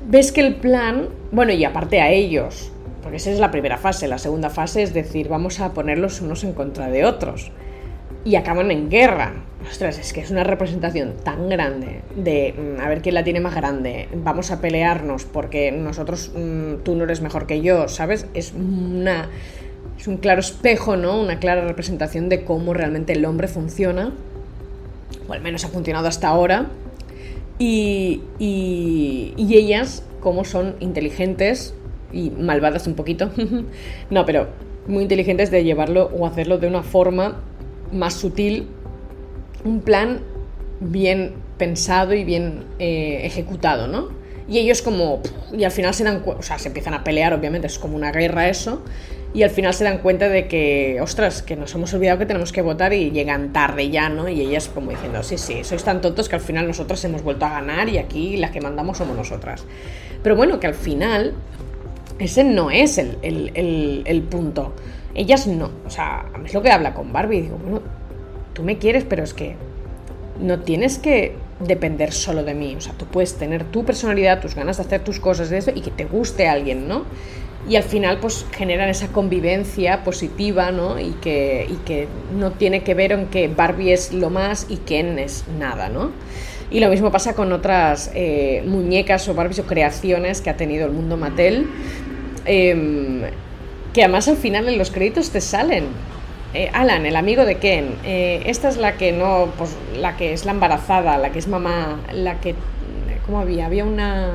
Ves 0.09 0.33
que 0.33 0.41
el 0.41 0.57
plan, 0.57 1.09
bueno, 1.31 1.53
y 1.53 1.65
aparte 1.65 2.01
a 2.01 2.11
ellos, 2.11 2.73
porque 3.01 3.19
esa 3.19 3.31
es 3.31 3.39
la 3.39 3.53
primera 3.53 3.77
fase, 3.77 4.09
la 4.09 4.19
segunda 4.19 4.51
fase 4.51 4.83
es 4.83 4.93
decir, 4.93 5.29
vamos 5.29 5.61
a 5.61 5.73
ponerlos 5.73 6.21
unos 6.21 6.43
en 6.43 6.53
contra 6.53 6.91
de 6.91 7.05
otros 7.05 7.53
y 8.25 8.37
acaban 8.37 8.71
en 8.71 8.91
guerra. 8.91 9.33
Ostras, 9.69 9.99
es 9.99 10.13
que 10.13 10.21
es 10.21 10.31
una 10.31 10.43
representación 10.43 11.15
tan 11.23 11.49
grande 11.49 12.01
de 12.17 12.55
mm, 12.57 12.81
a 12.81 12.89
ver 12.89 13.03
quién 13.03 13.15
la 13.15 13.25
tiene 13.25 13.41
más 13.41 13.55
grande, 13.55 14.09
vamos 14.15 14.51
a 14.51 14.61
pelearnos 14.61 15.27
porque 15.27 15.71
nosotros, 15.71 16.33
mm, 16.35 16.83
tú 16.83 16.95
no 16.97 17.05
eres 17.05 17.21
mejor 17.21 17.47
que 17.47 17.61
yo, 17.61 17.89
¿sabes? 17.89 18.27
Es 18.35 18.53
una... 18.53 19.29
Es 19.99 20.09
un 20.09 20.17
claro 20.17 20.41
espejo, 20.41 20.97
¿no? 20.97 21.21
Una 21.21 21.41
clara 21.41 21.61
representación 21.67 22.31
de 22.31 22.43
cómo 22.43 22.73
realmente 22.73 23.13
el 23.13 23.23
hombre 23.27 23.49
funciona, 23.49 24.15
o 25.29 25.33
al 25.35 25.43
menos 25.43 25.63
ha 25.67 25.69
funcionado 25.69 26.09
hasta 26.09 26.29
ahora, 26.29 26.69
y, 27.59 28.23
y, 28.39 29.35
y 29.37 29.57
ellas, 29.59 30.03
cómo 30.21 30.47
son 30.47 30.75
inteligentes 30.81 31.75
y 32.15 32.31
malvadas 32.31 32.87
un 32.87 32.95
poquito, 32.95 33.31
no, 34.11 34.25
pero 34.25 34.49
muy 34.87 35.03
inteligentes 35.03 35.51
de 35.51 35.65
llevarlo 35.65 36.11
o 36.17 36.27
hacerlo 36.27 36.57
de 36.57 36.67
una 36.67 36.83
forma 36.83 37.37
más 37.93 38.15
sutil, 38.15 38.69
un 39.65 39.81
plan 39.81 40.21
bien 40.81 41.35
pensado 41.59 42.15
y 42.15 42.25
bien 42.25 42.65
eh, 42.79 43.21
ejecutado, 43.25 43.87
¿no? 43.87 44.09
Y 44.49 44.59
ellos 44.59 44.83
como... 44.83 45.21
Y 45.53 45.65
al 45.65 45.71
final 45.71 45.95
se 45.95 46.05
dan 46.05 46.23
o 46.27 46.43
sea, 46.43 46.59
se 46.59 46.69
empiezan 46.69 46.95
a 46.95 47.05
pelear, 47.05 47.33
obviamente, 47.33 47.67
es 47.67 47.79
como 47.79 47.97
una 47.97 48.11
guerra 48.11 48.49
eso, 48.49 48.83
y 49.33 49.45
al 49.45 49.51
final 49.51 49.73
se 49.75 49.85
dan 49.85 49.99
cuenta 49.99 50.29
de 50.29 50.49
que, 50.49 50.99
ostras, 51.01 51.43
que 51.43 51.55
nos 51.55 51.73
hemos 51.75 51.95
olvidado 51.95 52.19
que 52.19 52.27
tenemos 52.27 52.51
que 52.51 52.63
votar 52.63 52.93
y 52.93 53.13
llegan 53.13 53.53
tarde 53.53 53.89
ya, 53.91 54.09
¿no? 54.09 54.29
Y 54.29 54.41
ellas 54.41 54.69
como 54.69 54.91
diciendo, 54.91 55.23
sí, 55.23 55.39
sí, 55.39 55.63
sois 55.63 55.85
tan 55.85 56.01
tontos 56.01 56.29
que 56.29 56.35
al 56.35 56.41
final 56.41 56.67
nosotras 56.67 57.05
hemos 57.05 57.23
vuelto 57.23 57.45
a 57.45 57.51
ganar 57.51 57.89
y 57.89 57.99
aquí 57.99 58.37
las 58.37 58.51
que 58.51 58.61
mandamos 58.61 58.99
somos 58.99 59.17
nosotras. 59.17 59.65
Pero 60.25 60.35
bueno, 60.35 60.59
que 60.59 60.67
al 60.67 60.75
final 60.75 61.35
ese 62.19 62.43
no 62.43 62.73
es 62.73 62.99
el, 62.99 63.53
el 64.05 64.23
punto. 64.23 64.75
Ellas 65.15 65.47
no, 65.47 65.71
o 65.87 65.91
sea, 65.91 66.27
es 66.45 66.55
lo 66.55 66.63
que 66.63 66.71
habla 66.71 66.95
con 66.95 67.13
Barbie. 67.13 67.43
Digo, 67.43 67.59
bueno, 67.63 67.83
tú 68.53 68.63
me 68.63 68.79
quieres, 68.79 69.05
pero 69.05 69.23
es 69.25 69.35
que 69.35 69.57
no 70.41 70.61
tienes 70.61 70.99
que 70.99 71.35
depender 71.61 72.13
solo 72.13 72.43
de 72.43 72.55
mí. 72.55 72.75
O 72.77 72.81
sea, 72.81 72.93
tú 72.95 73.07
puedes 73.07 73.37
tener 73.37 73.65
tu 73.65 73.85
personalidad, 73.85 74.41
tus 74.41 74.55
ganas 74.55 74.79
de 74.79 74.85
hacer 74.85 75.03
tus 75.03 75.21
cosas 75.21 75.51
de 75.51 75.59
eso 75.59 75.71
y 75.75 75.81
que 75.81 75.91
te 75.91 76.05
guste 76.05 76.49
alguien, 76.49 76.89
¿no? 76.89 77.05
Y 77.69 77.77
al 77.77 77.83
final, 77.83 78.19
pues 78.21 78.47
generan 78.53 78.89
esa 78.89 79.09
convivencia 79.09 80.03
positiva, 80.03 80.71
¿no? 80.71 80.99
Y 80.99 81.11
que, 81.21 81.67
y 81.69 81.75
que 81.85 82.09
no 82.39 82.53
tiene 82.53 82.83
que 82.83 82.95
ver 82.95 83.13
en 83.13 83.27
que 83.27 83.49
Barbie 83.49 83.93
es 83.93 84.13
lo 84.13 84.31
más 84.31 84.67
y 84.71 84.79
Ken 84.79 85.19
es 85.19 85.45
nada, 85.59 85.89
¿no? 85.91 86.11
Y 86.71 86.81
lo 86.81 86.89
mismo 86.89 87.11
pasa 87.11 87.35
con 87.35 87.53
otras 87.53 88.13
eh, 88.15 88.63
muñecas 88.65 89.29
o 89.29 89.35
Barbies 89.35 89.59
o 89.59 89.67
creaciones 89.67 90.41
que 90.41 90.51
ha 90.51 90.57
tenido 90.57 90.87
el 90.87 90.93
mundo 90.93 91.17
Mattel, 91.17 91.67
em, 92.45 93.23
que 93.93 94.03
además 94.05 94.29
al 94.29 94.37
final 94.37 94.69
en 94.69 94.79
los 94.79 94.91
créditos 94.91 95.31
te 95.31 95.41
salen 95.41 95.85
eh, 96.53 96.69
Alan, 96.73 97.07
el 97.07 97.15
amigo 97.15 97.45
de 97.45 97.59
Ken, 97.59 97.95
eh, 98.05 98.43
esta 98.47 98.69
es 98.69 98.77
la 98.77 98.97
que 98.97 99.13
no, 99.13 99.53
pues 99.57 99.71
la 99.97 100.17
que 100.17 100.33
es 100.33 100.45
la 100.45 100.51
embarazada, 100.51 101.17
la 101.17 101.31
que 101.31 101.39
es 101.39 101.47
mamá, 101.47 102.01
la 102.13 102.41
que, 102.41 102.57
¿cómo 103.25 103.39
había? 103.39 103.67
Había 103.67 103.85
una, 103.85 104.33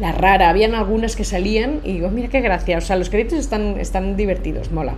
la 0.00 0.10
rara, 0.10 0.48
habían 0.48 0.74
algunas 0.74 1.14
que 1.14 1.22
salían 1.22 1.80
y 1.84 1.92
digo, 1.92 2.10
mira 2.10 2.28
qué 2.28 2.40
gracia, 2.40 2.78
o 2.78 2.80
sea, 2.80 2.96
los 2.96 3.08
créditos 3.08 3.38
están, 3.38 3.78
están 3.78 4.16
divertidos, 4.16 4.72
mola. 4.72 4.94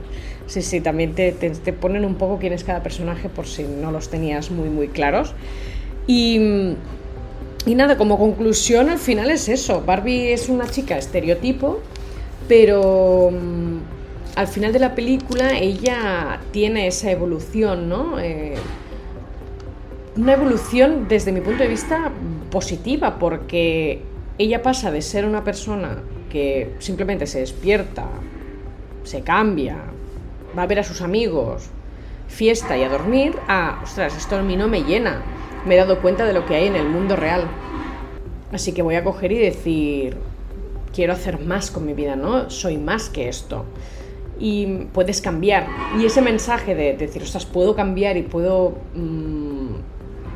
Sí, 0.46 0.62
sí, 0.62 0.80
también 0.80 1.14
te, 1.14 1.32
te, 1.32 1.50
te 1.50 1.72
ponen 1.74 2.06
un 2.06 2.14
poco 2.14 2.38
quién 2.38 2.54
es 2.54 2.64
cada 2.64 2.82
personaje 2.82 3.28
por 3.28 3.46
si 3.46 3.64
no 3.64 3.92
los 3.92 4.08
tenías 4.08 4.50
muy, 4.50 4.70
muy 4.70 4.88
claros. 4.88 5.34
Y, 6.06 6.74
y 7.66 7.74
nada, 7.74 7.98
como 7.98 8.18
conclusión 8.18 8.88
al 8.88 8.98
final 8.98 9.30
es 9.30 9.50
eso, 9.50 9.82
Barbie 9.84 10.32
es 10.32 10.48
una 10.48 10.66
chica 10.66 10.96
estereotipo, 10.96 11.80
pero 12.50 13.30
al 14.34 14.48
final 14.48 14.72
de 14.72 14.80
la 14.80 14.96
película 14.96 15.56
ella 15.56 16.40
tiene 16.50 16.88
esa 16.88 17.12
evolución, 17.12 17.88
¿no? 17.88 18.18
Eh, 18.18 18.56
una 20.16 20.32
evolución 20.32 21.06
desde 21.06 21.30
mi 21.30 21.42
punto 21.42 21.62
de 21.62 21.68
vista 21.68 22.10
positiva, 22.50 23.20
porque 23.20 24.02
ella 24.36 24.62
pasa 24.62 24.90
de 24.90 25.00
ser 25.00 25.26
una 25.26 25.44
persona 25.44 26.02
que 26.28 26.74
simplemente 26.80 27.28
se 27.28 27.38
despierta, 27.38 28.08
se 29.04 29.20
cambia, 29.20 29.76
va 30.58 30.64
a 30.64 30.66
ver 30.66 30.80
a 30.80 30.82
sus 30.82 31.02
amigos, 31.02 31.70
fiesta 32.26 32.76
y 32.76 32.82
a 32.82 32.88
dormir, 32.88 33.36
a, 33.46 33.78
ostras, 33.84 34.16
esto 34.16 34.34
a 34.34 34.42
mí 34.42 34.56
no 34.56 34.66
me 34.66 34.82
llena, 34.82 35.22
me 35.66 35.76
he 35.76 35.78
dado 35.78 36.00
cuenta 36.00 36.24
de 36.24 36.32
lo 36.32 36.44
que 36.46 36.56
hay 36.56 36.66
en 36.66 36.74
el 36.74 36.88
mundo 36.88 37.14
real. 37.14 37.44
Así 38.50 38.72
que 38.72 38.82
voy 38.82 38.96
a 38.96 39.04
coger 39.04 39.30
y 39.30 39.38
decir, 39.38 40.16
quiero 40.94 41.12
hacer 41.12 41.40
más 41.40 41.70
con 41.70 41.86
mi 41.86 41.94
vida, 41.94 42.16
¿no? 42.16 42.50
Soy 42.50 42.78
más 42.78 43.08
que 43.08 43.28
esto 43.28 43.64
y 44.40 44.66
puedes 44.92 45.20
cambiar. 45.20 45.66
Y 46.00 46.06
ese 46.06 46.22
mensaje 46.22 46.74
de, 46.74 46.96
decir, 46.96 47.22
ostras, 47.22 47.44
puedo 47.44 47.76
cambiar 47.76 48.16
y 48.16 48.22
puedo 48.22 48.78
mmm, 48.94 49.74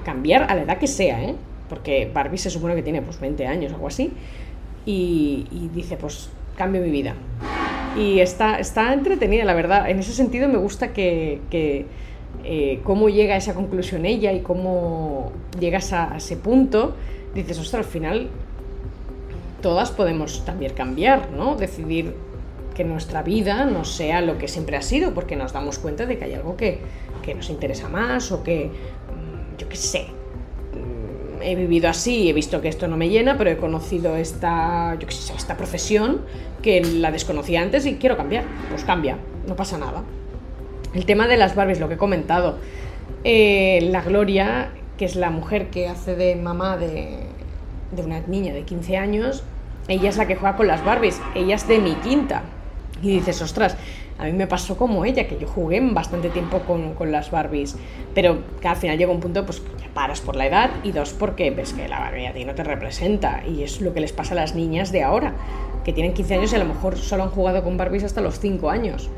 cambiar 0.05 0.45
a 0.51 0.55
la 0.55 0.63
edad 0.63 0.79
que 0.79 0.87
sea, 0.87 1.25
¿eh? 1.25 1.35
Porque 1.69 2.11
Barbie 2.13 2.39
se 2.39 2.51
supone 2.51 2.75
que 2.75 2.83
tiene 2.83 3.01
pues 3.01 3.19
20 3.19 3.47
años 3.47 3.73
o 3.73 3.77
algo 3.77 3.89
así. 3.89 4.13
Y, 4.85 5.47
y, 5.51 5.71
dice, 5.75 5.97
pues 5.97 6.29
cambio 6.57 6.83
mi 6.83 6.91
vida. 6.91 7.15
Y 7.97 8.21
está, 8.21 8.59
está 8.59 8.93
entretenida, 8.93 9.45
la 9.45 9.55
verdad. 9.55 9.89
En 9.89 9.99
ese 9.99 10.13
sentido 10.13 10.47
me 10.49 10.59
gusta 10.59 10.93
que, 10.93 11.41
que 11.51 11.87
eh, 12.45 12.81
cómo 12.85 13.09
llega 13.09 13.35
a 13.35 13.39
esa 13.39 13.55
conclusión 13.55 14.05
ella 14.05 14.33
y 14.33 14.41
cómo 14.41 15.33
llegas 15.59 15.95
a, 15.95 16.13
a 16.13 16.19
ese 16.19 16.37
punto. 16.37 16.95
Dices, 17.35 17.59
ostras, 17.59 17.87
al 17.87 17.91
final 17.91 18.29
todas 19.65 19.91
podemos 19.91 20.45
también 20.45 20.75
cambiar, 20.75 21.31
¿no? 21.31 21.57
Decidir 21.57 22.15
que 22.75 22.85
nuestra 22.85 23.23
vida 23.23 23.65
no 23.65 23.87
sea 23.87 24.21
lo 24.21 24.37
que 24.37 24.47
siempre 24.47 24.77
ha 24.77 24.83
sido, 24.83 25.15
porque 25.15 25.37
nos 25.37 25.55
damos 25.55 25.79
cuenta 25.79 26.05
de 26.05 26.19
que 26.19 26.27
hay 26.27 26.35
algo 26.35 26.55
que, 26.55 26.81
que 27.23 27.35
nos 27.35 27.49
interesa 27.49 27.89
más 27.89 28.31
o 28.31 28.43
que, 28.43 28.67
mm, 28.67 29.57
yo 29.57 29.67
qué 29.67 29.77
sé, 29.77 30.03
mm, 30.03 31.41
he 31.41 31.55
vivido 31.55 31.89
así, 31.89 32.29
he 32.29 32.35
visto 32.35 32.61
que 32.61 32.69
esto 32.69 32.89
no 32.89 32.99
me 32.99 33.09
llena, 33.09 33.39
pero 33.39 33.49
he 33.49 33.57
conocido 33.57 34.17
esta, 34.17 34.99
yo 35.01 35.07
qué 35.07 35.15
sé, 35.15 35.33
esta 35.33 35.57
profesión 35.57 36.21
que 36.61 36.83
la 36.83 37.11
desconocía 37.11 37.63
antes 37.63 37.87
y 37.87 37.95
quiero 37.95 38.19
cambiar. 38.19 38.45
Pues 38.69 38.85
cambia, 38.85 39.17
no 39.49 39.57
pasa 39.57 39.79
nada. 39.79 40.03
El 40.93 41.07
tema 41.07 41.27
de 41.27 41.39
las 41.39 41.55
Barbies, 41.55 41.81
lo 41.81 41.89
que 41.89 41.95
he 41.95 41.97
comentado. 41.97 42.59
Eh, 43.25 43.89
la 43.91 44.03
Gloria, 44.03 44.73
que 44.99 45.07
es 45.07 45.17
la 45.17 45.31
mujer 45.31 45.71
que 45.71 45.89
hace 45.89 46.17
de 46.17 46.37
mamá 46.37 46.77
de, 46.77 47.21
de 47.93 48.03
una 48.03 48.21
niña 48.21 48.53
de 48.53 48.65
15 48.65 48.99
años, 48.99 49.43
ella 49.89 50.09
es 50.09 50.17
la 50.17 50.27
que 50.27 50.37
juega 50.37 50.57
con 50.57 50.67
las 50.67 50.85
Barbies. 50.85 51.21
Ella 51.35 51.57
es 51.57 51.69
de 51.69 51.79
mi 51.79 51.95
quinta. 51.97 52.43
Y 53.03 53.11
dices, 53.11 53.43
ostras, 53.43 53.77
a 54.19 54.25
mí 54.25 54.33
me 54.33 54.47
pasó 54.47 54.77
como 54.77 55.05
ella, 55.05 55.27
que 55.27 55.39
yo 55.39 55.49
jugué 55.49 55.81
bastante 55.93 56.31
tiempo 56.31 56.61
con, 56.61 56.95
con, 56.95 57.11
las 57.11 57.31
Barbies, 57.31 57.77
pero 58.15 58.39
al 58.63 58.77
final 58.77 58.97
llega 58.97 59.11
un 59.11 59.21
punto 59.21 59.45
pues 59.45 59.61
que 59.61 59.89
paras 59.89 60.21
por 60.21 60.37
la 60.37 60.47
edad 60.47 60.71
y 60.85 60.93
dos 60.93 61.13
porque 61.13 61.51
ves 61.51 61.73
que 61.73 61.89
la 61.89 61.99
Barbie 61.99 62.29
a 62.29 62.33
ti 62.33 62.45
no 62.45 62.55
te 62.55 62.63
representa 62.63 63.43
y 63.47 63.65
es 63.65 63.81
lo 63.81 63.93
que 63.93 64.01
les 64.01 64.13
pasa 64.13 64.33
a 64.33 64.37
las 64.37 64.55
niñas 64.55 64.93
de 64.93 65.03
ahora, 65.03 65.35
que 65.85 65.93
tienen 65.93 66.15
15 66.15 66.35
años 66.35 66.53
y 66.53 66.57
a 66.57 66.61
lo 66.61 66.67
mejor 66.67 66.97
solo 66.97 67.25
han 67.25 67.31
jugado 67.31 67.65
con 67.65 67.77
Barbies 67.77 68.05
hasta 68.05 68.21
los 68.21 68.39
5 68.39 68.71
años. 68.71 69.11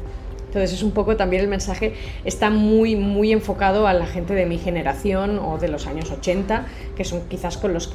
Entonces 0.56 0.78
es 0.78 0.82
un 0.82 0.92
poco 0.92 1.16
también 1.16 1.42
el 1.42 1.48
mensaje 1.48 1.92
está 2.24 2.48
muy 2.48 2.96
muy 2.96 3.30
enfocado 3.30 3.86
a 3.86 3.92
la 3.92 4.06
gente 4.06 4.32
de 4.32 4.46
mi 4.46 4.56
generación 4.56 5.38
o 5.38 5.58
de 5.58 5.68
los 5.68 5.86
años 5.86 6.10
80, 6.10 6.66
que 6.96 7.04
son 7.04 7.28
quizás 7.28 7.58
con 7.58 7.74
las 7.74 7.88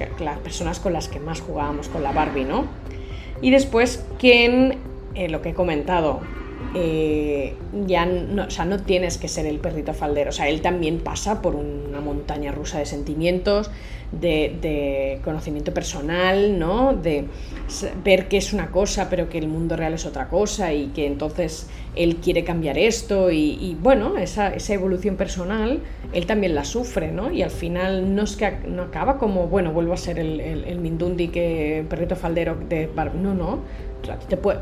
personas 0.44 0.80
con 0.80 0.94
las 0.94 1.08
que 1.08 1.20
más 1.20 1.42
jugábamos 1.42 1.90
con 1.90 2.04
la 2.04 2.12
Barbie, 2.12 2.46
¿no? 2.46 2.66
Y 3.42 3.50
después 3.50 4.06
Ken 4.20 4.78
eh, 5.16 5.28
lo 5.28 5.42
que 5.42 5.50
he 5.50 5.54
comentado, 5.56 6.22
eh, 6.76 7.56
ya 7.88 8.06
no, 8.06 8.46
o 8.46 8.50
sea, 8.52 8.66
no 8.66 8.80
tienes 8.80 9.18
que 9.18 9.28
ser 9.28 9.48
el 9.48 9.58
perrito 9.58 9.96
faldero, 9.96 10.30
o 10.30 10.34
sea, 10.34 10.48
él 10.48 10.62
también 10.62 11.00
pasa 11.00 11.42
por 11.42 11.56
una 11.56 12.00
montaña 12.00 12.52
rusa 12.52 12.78
de 12.78 12.86
sentimientos, 12.86 13.72
de, 14.12 14.58
de, 14.62 15.20
conocimiento 15.24 15.74
personal, 15.74 16.60
¿no? 16.60 16.94
De 16.94 17.26
ver 18.04 18.28
que 18.28 18.38
es 18.38 18.54
una 18.54 18.70
cosa 18.70 19.10
pero 19.10 19.30
que 19.30 19.38
el 19.38 19.48
mundo 19.48 19.76
real 19.76 19.94
es 19.94 20.06
otra 20.06 20.28
cosa 20.28 20.74
y 20.74 20.88
que 20.88 21.08
entonces 21.08 21.68
él 21.96 22.18
quiere 22.18 22.44
cambiar 22.44 22.78
esto 22.78 23.32
y, 23.32 23.78
bueno, 23.82 24.18
esa, 24.18 24.54
evolución 24.70 25.18
personal 25.18 25.82
él 26.14 26.26
también 26.26 26.56
la 26.56 26.64
sufre, 26.64 27.12
¿no? 27.12 27.32
Y 27.32 27.42
al 27.42 27.52
final 27.52 28.16
no 28.16 28.24
es 28.24 28.36
que 28.36 28.52
no 28.68 28.84
acaba 28.84 29.18
como, 29.18 29.48
bueno, 29.48 29.72
vuelvo 29.72 29.94
a 29.94 29.98
ser 29.98 30.20
el, 30.20 30.40
el, 30.40 30.64
el 30.66 30.80
Mindundi 30.80 31.30
que 31.30 31.86
perrito 31.90 32.16
faldero 32.16 32.56
de 32.56 32.88
Barbie, 32.88 33.20
no, 33.20 33.34
no, 33.34 33.60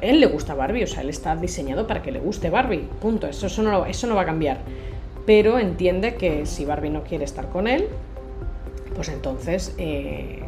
él 0.02 0.20
le 0.20 0.28
gusta 0.28 0.54
Barbie, 0.54 0.84
o 0.84 0.88
sea, 0.88 1.02
él 1.02 1.10
está 1.10 1.36
diseñado 1.36 1.88
para 1.88 2.02
que 2.02 2.12
le 2.12 2.20
guste 2.20 2.50
Barbie, 2.50 2.88
punto, 3.02 3.28
eso, 3.28 3.48
eso, 3.48 3.64
no, 3.64 3.86
eso 3.86 4.08
no 4.08 4.16
va 4.16 4.24
a 4.24 4.26
cambiar. 4.26 4.60
Pero 5.26 5.60
entiende 5.60 6.16
que 6.16 6.46
si 6.46 6.66
Barbie 6.66 6.90
no 6.90 7.04
quiere 7.04 7.24
estar 7.24 7.50
con 7.50 7.68
él, 7.68 7.88
pues 8.96 9.10
entonces 9.10 9.74
eh, 9.78 10.40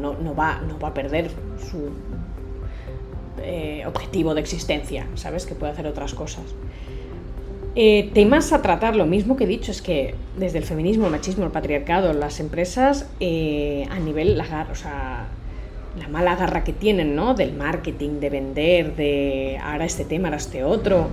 no, 0.00 0.14
no, 0.14 0.34
va, 0.34 0.60
no 0.66 0.78
va 0.78 0.88
a 0.88 0.94
perder 0.94 1.30
su 1.70 1.90
eh, 3.42 3.84
objetivo 3.86 4.34
de 4.34 4.40
existencia, 4.40 5.06
¿sabes? 5.14 5.46
Que 5.46 5.54
puede 5.54 5.72
hacer 5.72 5.86
otras 5.86 6.14
cosas. 6.14 6.44
Eh, 7.76 8.10
temas 8.14 8.52
a 8.52 8.62
tratar, 8.62 8.96
lo 8.96 9.06
mismo 9.06 9.36
que 9.36 9.44
he 9.44 9.46
dicho, 9.46 9.70
es 9.70 9.80
que 9.80 10.14
desde 10.36 10.58
el 10.58 10.64
feminismo, 10.64 11.06
el 11.06 11.12
machismo, 11.12 11.44
el 11.44 11.52
patriarcado, 11.52 12.12
las 12.12 12.40
empresas 12.40 13.08
eh, 13.20 13.86
a 13.90 13.98
nivel, 14.00 14.36
la, 14.36 14.66
o 14.70 14.74
sea, 14.74 15.28
la 15.98 16.08
mala 16.08 16.34
garra 16.34 16.64
que 16.64 16.72
tienen, 16.72 17.14
¿no? 17.14 17.34
Del 17.34 17.52
marketing, 17.52 18.18
de 18.20 18.30
vender, 18.30 18.96
de 18.96 19.58
ahora 19.62 19.84
este 19.84 20.04
tema, 20.04 20.28
ahora 20.28 20.38
este 20.38 20.64
otro. 20.64 21.10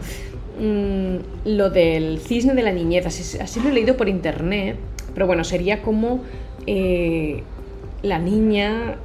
Mm, 0.60 1.18
lo 1.46 1.70
del 1.70 2.20
cisne 2.20 2.56
de 2.56 2.64
la 2.64 2.72
niñez, 2.72 3.06
así, 3.06 3.38
así, 3.38 3.60
lo 3.60 3.70
he 3.70 3.74
leído 3.74 3.96
por 3.96 4.10
internet, 4.10 4.78
pero 5.14 5.28
bueno, 5.28 5.44
sería 5.44 5.84
como 5.84 6.22
eh, 6.66 7.44
la 8.02 8.18
niña 8.18 8.98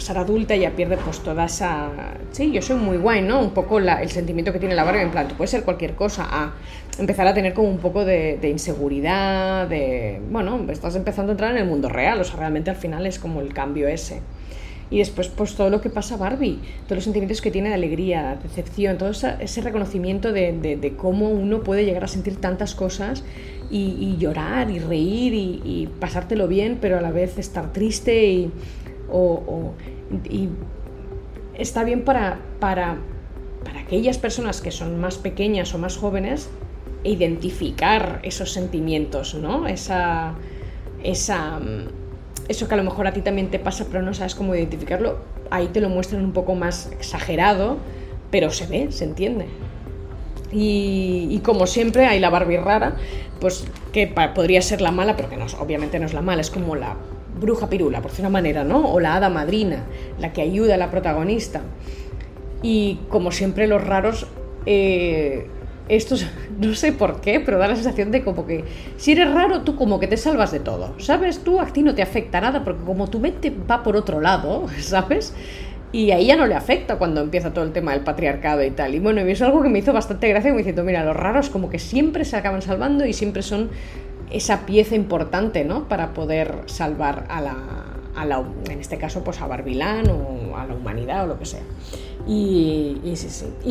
a, 0.00 0.14
pasar 0.14 0.18
adulta 0.18 0.56
ya 0.56 0.70
pierde 0.70 0.96
pues 0.96 1.20
toda 1.20 1.44
esa... 1.44 1.90
Sí, 2.32 2.50
yo 2.52 2.62
soy 2.62 2.76
muy 2.76 2.96
guay, 2.96 3.22
¿no? 3.22 3.40
Un 3.40 3.50
poco 3.50 3.78
la, 3.80 4.02
el 4.02 4.10
sentimiento 4.10 4.52
que 4.52 4.58
tiene 4.58 4.74
la 4.74 4.84
Barbie, 4.84 5.02
en 5.02 5.10
plan, 5.10 5.28
tú 5.28 5.34
puedes 5.34 5.50
ser 5.50 5.62
cualquier 5.62 5.94
cosa, 5.94 6.26
a 6.30 6.54
empezar 6.98 7.26
a 7.26 7.34
tener 7.34 7.52
como 7.52 7.68
un 7.68 7.78
poco 7.78 8.04
de, 8.04 8.38
de 8.40 8.48
inseguridad, 8.48 9.68
de... 9.68 10.20
Bueno, 10.30 10.66
estás 10.70 10.96
empezando 10.96 11.32
a 11.32 11.34
entrar 11.34 11.52
en 11.52 11.58
el 11.58 11.66
mundo 11.66 11.88
real, 11.88 12.20
o 12.20 12.24
sea, 12.24 12.36
realmente 12.36 12.70
al 12.70 12.76
final 12.76 13.06
es 13.06 13.18
como 13.18 13.40
el 13.40 13.52
cambio 13.52 13.88
ese. 13.88 14.22
Y 14.90 14.98
después, 14.98 15.28
pues 15.28 15.54
todo 15.54 15.70
lo 15.70 15.80
que 15.80 15.90
pasa 15.90 16.14
a 16.14 16.18
Barbie, 16.18 16.58
todos 16.86 16.96
los 16.96 17.04
sentimientos 17.04 17.40
que 17.40 17.50
tiene 17.50 17.68
de 17.68 17.76
alegría, 17.76 18.38
decepción, 18.42 18.98
todo 18.98 19.10
ese 19.10 19.60
reconocimiento 19.60 20.32
de, 20.32 20.52
de, 20.80 20.96
cómo 20.96 21.28
uno 21.28 21.60
puede 21.60 21.84
llegar 21.84 22.02
a 22.02 22.08
sentir 22.08 22.40
tantas 22.40 22.74
cosas 22.74 23.22
y, 23.70 23.96
y 24.00 24.16
llorar 24.18 24.68
y 24.70 24.80
reír 24.80 25.32
y, 25.32 25.62
y, 25.64 25.88
pasártelo 26.00 26.48
bien, 26.48 26.78
pero 26.80 26.98
a 26.98 27.00
la 27.00 27.12
vez 27.12 27.38
estar 27.38 27.72
triste 27.72 28.32
y, 28.32 28.50
o, 29.10 29.72
y 30.28 30.48
está 31.54 31.84
bien 31.84 32.04
para, 32.04 32.38
para, 32.58 32.98
para 33.64 33.80
aquellas 33.80 34.18
personas 34.18 34.60
que 34.60 34.70
son 34.70 35.00
más 35.00 35.18
pequeñas 35.18 35.74
o 35.74 35.78
más 35.78 35.96
jóvenes 35.96 36.50
identificar 37.04 38.20
esos 38.22 38.52
sentimientos, 38.52 39.34
¿no? 39.34 39.66
Esa, 39.66 40.34
esa 41.02 41.60
eso 42.50 42.66
que 42.66 42.74
a 42.74 42.76
lo 42.76 42.82
mejor 42.82 43.06
a 43.06 43.12
ti 43.12 43.20
también 43.20 43.48
te 43.48 43.60
pasa, 43.60 43.86
pero 43.88 44.02
no 44.02 44.12
sabes 44.12 44.34
cómo 44.34 44.56
identificarlo, 44.56 45.18
ahí 45.50 45.68
te 45.68 45.80
lo 45.80 45.88
muestran 45.88 46.24
un 46.24 46.32
poco 46.32 46.56
más 46.56 46.90
exagerado, 46.90 47.76
pero 48.32 48.50
se 48.50 48.66
ve, 48.66 48.90
se 48.90 49.04
entiende. 49.04 49.46
Y, 50.50 51.40
como 51.44 51.68
siempre 51.68 52.06
hay 52.06 52.18
la 52.18 52.28
Barbie 52.28 52.56
rara, 52.56 52.96
pues 53.40 53.64
que 53.92 54.08
podría 54.08 54.60
ser 54.62 54.80
la 54.80 54.90
mala, 54.90 55.16
pero 55.16 55.30
que 55.30 55.36
no, 55.36 55.46
obviamente 55.60 56.00
no 56.00 56.06
es 56.06 56.12
la 56.12 56.22
mala, 56.22 56.40
es 56.40 56.50
como 56.50 56.74
la 56.74 56.96
bruja 57.40 57.68
pirula, 57.68 58.00
por 58.00 58.10
decir 58.10 58.24
una 58.24 58.30
manera, 58.30 58.64
¿no? 58.64 58.92
O 58.92 59.00
la 59.00 59.16
hada 59.16 59.28
madrina, 59.28 59.84
la 60.18 60.32
que 60.32 60.42
ayuda 60.42 60.74
a 60.74 60.76
la 60.76 60.90
protagonista. 60.90 61.62
Y 62.62 63.00
como 63.08 63.32
siempre 63.32 63.66
los 63.66 63.82
raros, 63.82 64.26
eh, 64.66 65.46
estos, 65.88 66.26
no 66.58 66.74
sé 66.74 66.92
por 66.92 67.20
qué, 67.20 67.40
pero 67.40 67.58
da 67.58 67.68
la 67.68 67.74
sensación 67.74 68.10
de 68.10 68.22
como 68.22 68.46
que 68.46 68.64
si 68.96 69.12
eres 69.12 69.32
raro, 69.32 69.62
tú 69.62 69.76
como 69.76 69.98
que 69.98 70.06
te 70.06 70.16
salvas 70.16 70.52
de 70.52 70.60
todo, 70.60 70.94
¿sabes? 70.98 71.42
Tú 71.42 71.60
a 71.60 71.66
ti 71.66 71.82
no 71.82 71.94
te 71.94 72.02
afecta 72.02 72.40
nada 72.40 72.62
porque 72.64 72.84
como 72.84 73.08
tu 73.08 73.18
mente 73.18 73.52
va 73.70 73.82
por 73.82 73.96
otro 73.96 74.20
lado, 74.20 74.66
¿sabes? 74.78 75.34
Y 75.92 76.12
a 76.12 76.18
ella 76.18 76.36
no 76.36 76.46
le 76.46 76.54
afecta 76.54 76.98
cuando 76.98 77.20
empieza 77.20 77.52
todo 77.52 77.64
el 77.64 77.72
tema 77.72 77.92
del 77.92 78.02
patriarcado 78.02 78.62
y 78.62 78.70
tal. 78.70 78.94
Y 78.94 79.00
bueno, 79.00 79.26
y 79.26 79.30
es 79.32 79.42
algo 79.42 79.60
que 79.60 79.68
me 79.68 79.80
hizo 79.80 79.92
bastante 79.92 80.28
gracia, 80.28 80.52
me 80.52 80.58
diciendo, 80.58 80.84
mira, 80.84 81.04
los 81.04 81.16
raros 81.16 81.50
como 81.50 81.68
que 81.68 81.80
siempre 81.80 82.24
se 82.24 82.36
acaban 82.36 82.62
salvando 82.62 83.04
y 83.06 83.12
siempre 83.12 83.42
son 83.42 83.70
esa 84.30 84.66
pieza 84.66 84.94
importante, 84.94 85.64
¿no? 85.64 85.88
Para 85.88 86.14
poder 86.14 86.62
salvar 86.66 87.26
a 87.28 87.40
la, 87.40 87.56
a 88.14 88.24
la 88.24 88.44
en 88.68 88.80
este 88.80 88.98
caso, 88.98 89.22
pues 89.24 89.40
a 89.40 89.46
Barbilán 89.46 90.08
o 90.10 90.56
a 90.56 90.66
la 90.66 90.74
humanidad 90.74 91.24
o 91.24 91.26
lo 91.26 91.38
que 91.38 91.46
sea. 91.46 91.62
Y, 92.26 93.00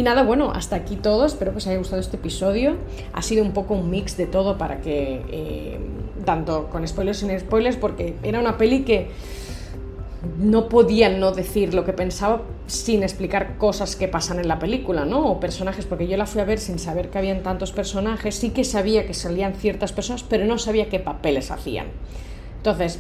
nada, 0.04 0.24
bueno, 0.24 0.52
hasta 0.52 0.76
aquí 0.76 0.96
todo. 0.96 1.26
Espero 1.26 1.52
que 1.52 1.58
os 1.58 1.68
haya 1.68 1.78
gustado 1.78 2.02
este 2.02 2.18
episodio. 2.18 2.76
Ha 3.14 3.22
sido 3.22 3.44
un 3.44 3.52
poco 3.52 3.74
un 3.74 3.90
mix 3.90 4.18
de 4.18 4.26
todo 4.26 4.58
para 4.58 4.82
que, 4.82 5.22
eh, 5.30 5.80
tanto 6.26 6.68
con 6.70 6.86
spoilers 6.88 7.24
y 7.24 7.28
sin 7.28 7.40
spoilers, 7.40 7.78
porque 7.78 8.16
era 8.24 8.40
una 8.40 8.58
peli 8.58 8.84
que 8.84 9.10
no 10.38 10.68
podía 10.68 11.10
no 11.10 11.32
decir 11.32 11.74
lo 11.74 11.86
que 11.86 11.94
pensaba 11.94 12.42
sin 12.70 13.02
explicar 13.04 13.58
cosas 13.58 13.96
que 13.96 14.08
pasan 14.08 14.40
en 14.40 14.48
la 14.48 14.60
película, 14.60 15.04
¿no? 15.04 15.26
O 15.26 15.40
personajes, 15.40 15.86
porque 15.86 16.08
yo 16.08 16.18
la 16.18 16.28
fui 16.28 16.40
a 16.42 16.46
ver 16.46 16.60
sin 16.60 16.78
saber 16.78 17.10
que 17.10 17.18
habían 17.18 17.42
tantos 17.42 17.72
personajes, 17.72 18.36
sí 18.36 18.52
que 18.52 18.64
sabía 18.64 19.08
que 19.08 19.14
salían 19.14 19.56
ciertas 19.56 19.92
personas, 19.92 20.24
pero 20.24 20.46
no 20.46 20.58
sabía 20.60 20.88
qué 20.88 21.00
papeles 21.00 21.50
hacían. 21.50 21.88
Entonces, 22.58 23.00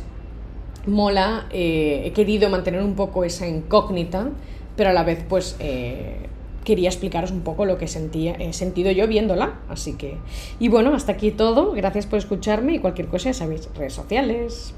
mola, 0.88 1.48
eh, 1.52 2.02
he 2.06 2.14
querido 2.14 2.50
mantener 2.50 2.82
un 2.82 2.96
poco 2.96 3.24
esa 3.24 3.48
incógnita, 3.48 4.30
pero 4.76 4.90
a 4.90 4.94
la 4.94 5.04
vez, 5.04 5.24
pues, 5.30 5.56
eh, 5.60 6.18
quería 6.64 6.90
explicaros 6.90 7.32
un 7.32 7.42
poco 7.42 7.66
lo 7.66 7.78
que 7.78 7.88
sentía, 7.88 8.34
he 8.34 8.54
sentido 8.54 8.92
yo 8.92 9.08
viéndola, 9.08 9.60
así 9.70 9.94
que... 9.94 10.18
Y 10.60 10.70
bueno, 10.70 10.96
hasta 10.96 11.12
aquí 11.12 11.32
todo, 11.32 11.74
gracias 11.74 12.08
por 12.08 12.18
escucharme 12.18 12.76
y 12.76 12.80
cualquier 12.80 13.08
cosa 13.08 13.30
ya 13.30 13.34
sabéis, 13.34 13.70
redes 13.76 13.94
sociales. 13.94 14.74